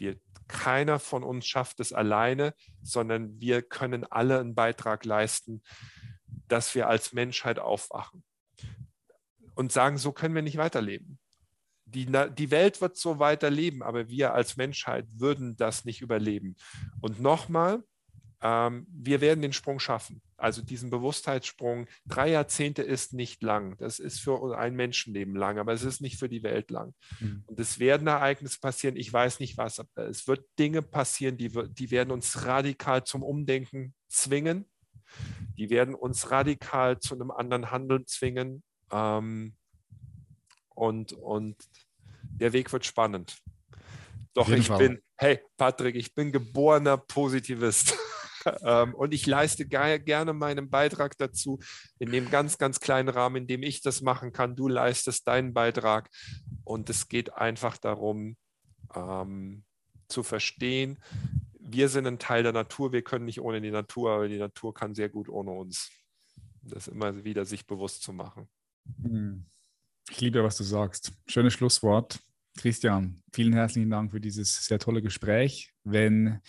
[0.04, 5.64] wir, keiner von uns schafft es alleine, sondern wir können alle einen Beitrag leisten,
[6.48, 8.24] dass wir als Menschheit aufwachen
[9.56, 11.18] und sagen, so können wir nicht weiterleben
[11.94, 16.56] die, die Welt wird so weiterleben, aber wir als Menschheit würden das nicht überleben.
[17.02, 17.84] Und nochmal,
[18.46, 20.22] wir werden den Sprung schaffen.
[20.36, 21.88] Also diesen Bewusstheitssprung.
[22.06, 23.78] Drei Jahrzehnte ist nicht lang.
[23.78, 26.94] Das ist für ein Menschenleben lang, aber es ist nicht für die Welt lang.
[27.22, 27.44] Mhm.
[27.46, 28.98] Und es werden Ereignisse passieren.
[28.98, 29.82] Ich weiß nicht was.
[29.96, 34.66] Es wird Dinge passieren, die, die werden uns radikal zum Umdenken zwingen.
[35.58, 38.62] Die werden uns radikal zu einem anderen Handeln zwingen.
[38.92, 39.56] Ähm,
[40.76, 41.56] und, und
[42.22, 43.38] der Weg wird spannend.
[44.34, 44.80] Doch ich Fall.
[44.80, 47.98] bin, hey Patrick, ich bin geborener Positivist.
[48.64, 51.60] Ähm, und ich leiste gerne meinen Beitrag dazu,
[52.00, 54.56] in dem ganz, ganz kleinen Rahmen, in dem ich das machen kann.
[54.56, 56.10] Du leistest deinen Beitrag.
[56.64, 58.38] Und es geht einfach darum,
[58.96, 59.64] ähm,
[60.08, 61.00] zu verstehen,
[61.60, 64.74] wir sind ein Teil der Natur, wir können nicht ohne die Natur, aber die Natur
[64.74, 65.90] kann sehr gut ohne uns.
[66.62, 68.48] Das immer wieder sich bewusst zu machen.
[68.98, 69.46] Mhm.
[70.10, 71.14] Ich liebe, was du sagst.
[71.28, 72.20] Schönes Schlusswort.
[72.58, 75.74] Christian, vielen herzlichen Dank für dieses sehr tolle Gespräch.
[75.84, 76.40] Wenn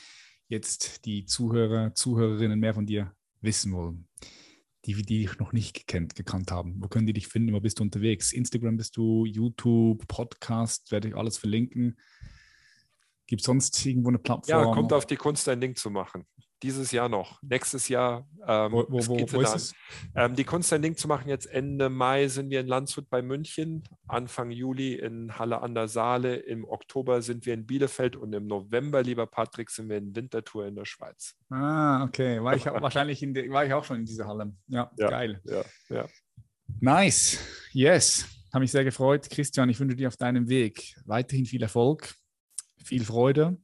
[0.49, 4.09] jetzt die Zuhörer, Zuhörerinnen mehr von dir wissen wollen,
[4.84, 7.55] die, die dich noch nicht gekannt, gekannt haben, wo können die dich finden?
[7.55, 8.32] Wo bist du unterwegs?
[8.32, 11.99] Instagram bist du, YouTube, Podcast, werde ich alles verlinken.
[13.26, 14.66] Gibt es sonst irgendwo eine Plattform?
[14.66, 16.26] Ja, kommt auf die Kunst, ein Ding zu machen.
[16.62, 17.42] Dieses Jahr noch.
[17.42, 18.26] Nächstes Jahr.
[18.46, 19.74] Ähm, wo, wo, wo, wo ist es?
[20.14, 23.22] Ähm, die Kunst ein Ding zu machen, jetzt Ende Mai sind wir in Landshut bei
[23.22, 28.32] München, Anfang Juli in Halle an der Saale, im Oktober sind wir in Bielefeld und
[28.34, 31.34] im November, lieber Patrick, sind wir in Winterthur in der Schweiz.
[31.50, 32.42] Ah, okay.
[32.42, 34.52] War ich wahrscheinlich in der, war ich auch schon in dieser Halle.
[34.68, 35.40] Ja, ja geil.
[35.44, 36.07] Ja, ja.
[36.80, 37.38] Nice.
[37.72, 38.26] Yes.
[38.52, 39.28] Habe mich sehr gefreut.
[39.30, 42.14] Christian, ich wünsche dir auf deinem Weg weiterhin viel Erfolg,
[42.84, 43.59] viel Freude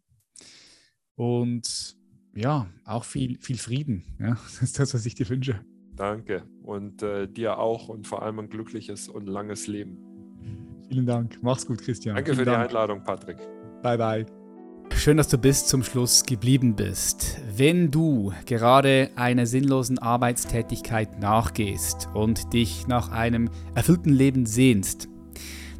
[1.14, 1.99] und
[2.35, 4.05] ja, auch viel, viel Frieden.
[4.18, 5.61] Ja, das ist das, was ich dir wünsche.
[5.97, 9.99] Danke und äh, dir auch und vor allem ein glückliches und langes Leben.
[10.89, 11.39] Vielen Dank.
[11.43, 12.16] Mach's gut, Christian.
[12.16, 12.68] Danke Vielen für Dank.
[12.68, 13.37] die Einladung, Patrick.
[13.83, 14.26] Bye, bye.
[14.97, 17.39] Schön, dass du bis zum Schluss geblieben bist.
[17.57, 25.09] Wenn du gerade einer sinnlosen Arbeitstätigkeit nachgehst und dich nach einem erfüllten Leben sehnst,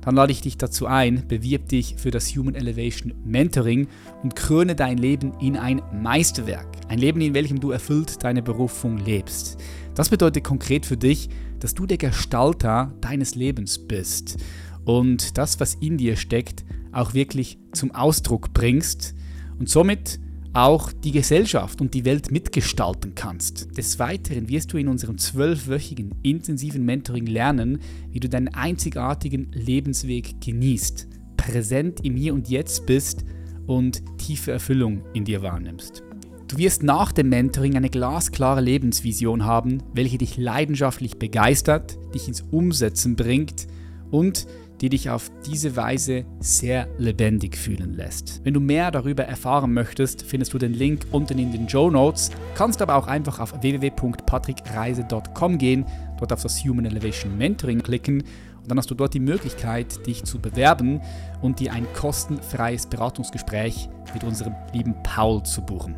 [0.01, 3.89] dann lade ich dich dazu ein, bewirb dich für das Human Elevation Mentoring
[4.23, 6.67] und kröne dein Leben in ein Meisterwerk.
[6.89, 9.59] Ein Leben, in welchem du erfüllt deine Berufung lebst.
[9.95, 11.29] Das bedeutet konkret für dich,
[11.59, 14.39] dass du der Gestalter deines Lebens bist
[14.85, 19.15] und das, was in dir steckt, auch wirklich zum Ausdruck bringst
[19.59, 20.19] und somit
[20.53, 23.77] auch die Gesellschaft und die Welt mitgestalten kannst.
[23.77, 27.79] Des Weiteren wirst du in unserem zwölfwöchigen intensiven Mentoring lernen,
[28.11, 33.25] wie du deinen einzigartigen Lebensweg genießt, präsent im Hier und Jetzt bist
[33.67, 36.03] und tiefe Erfüllung in dir wahrnimmst.
[36.49, 42.43] Du wirst nach dem Mentoring eine glasklare Lebensvision haben, welche dich leidenschaftlich begeistert, dich ins
[42.51, 43.69] Umsetzen bringt
[44.11, 44.49] und
[44.81, 48.41] die dich auf diese Weise sehr lebendig fühlen lässt.
[48.45, 52.31] Wenn du mehr darüber erfahren möchtest, findest du den Link unten in den Show Notes,
[52.55, 55.85] kannst aber auch einfach auf www.patrickreise.com gehen,
[56.19, 58.25] dort auf das Human Elevation Mentoring klicken
[58.63, 61.01] und dann hast du dort die Möglichkeit, dich zu bewerben
[61.41, 65.95] und dir ein kostenfreies Beratungsgespräch mit unserem lieben Paul zu buchen.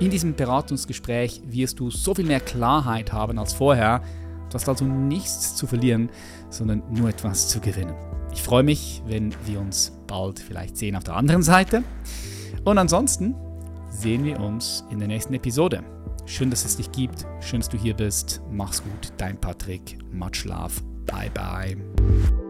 [0.00, 4.02] In diesem Beratungsgespräch wirst du so viel mehr Klarheit haben als vorher.
[4.48, 6.08] Du hast also nichts zu verlieren,
[6.48, 7.94] sondern nur etwas zu gewinnen.
[8.38, 11.82] Ich freue mich, wenn wir uns bald vielleicht sehen auf der anderen Seite.
[12.64, 13.34] Und ansonsten
[13.90, 15.82] sehen wir uns in der nächsten Episode.
[16.24, 17.26] Schön, dass es dich gibt.
[17.40, 18.40] Schön, dass du hier bist.
[18.48, 19.12] Mach's gut.
[19.16, 19.98] Dein Patrick.
[20.12, 20.80] Much love.
[21.04, 22.47] Bye, bye.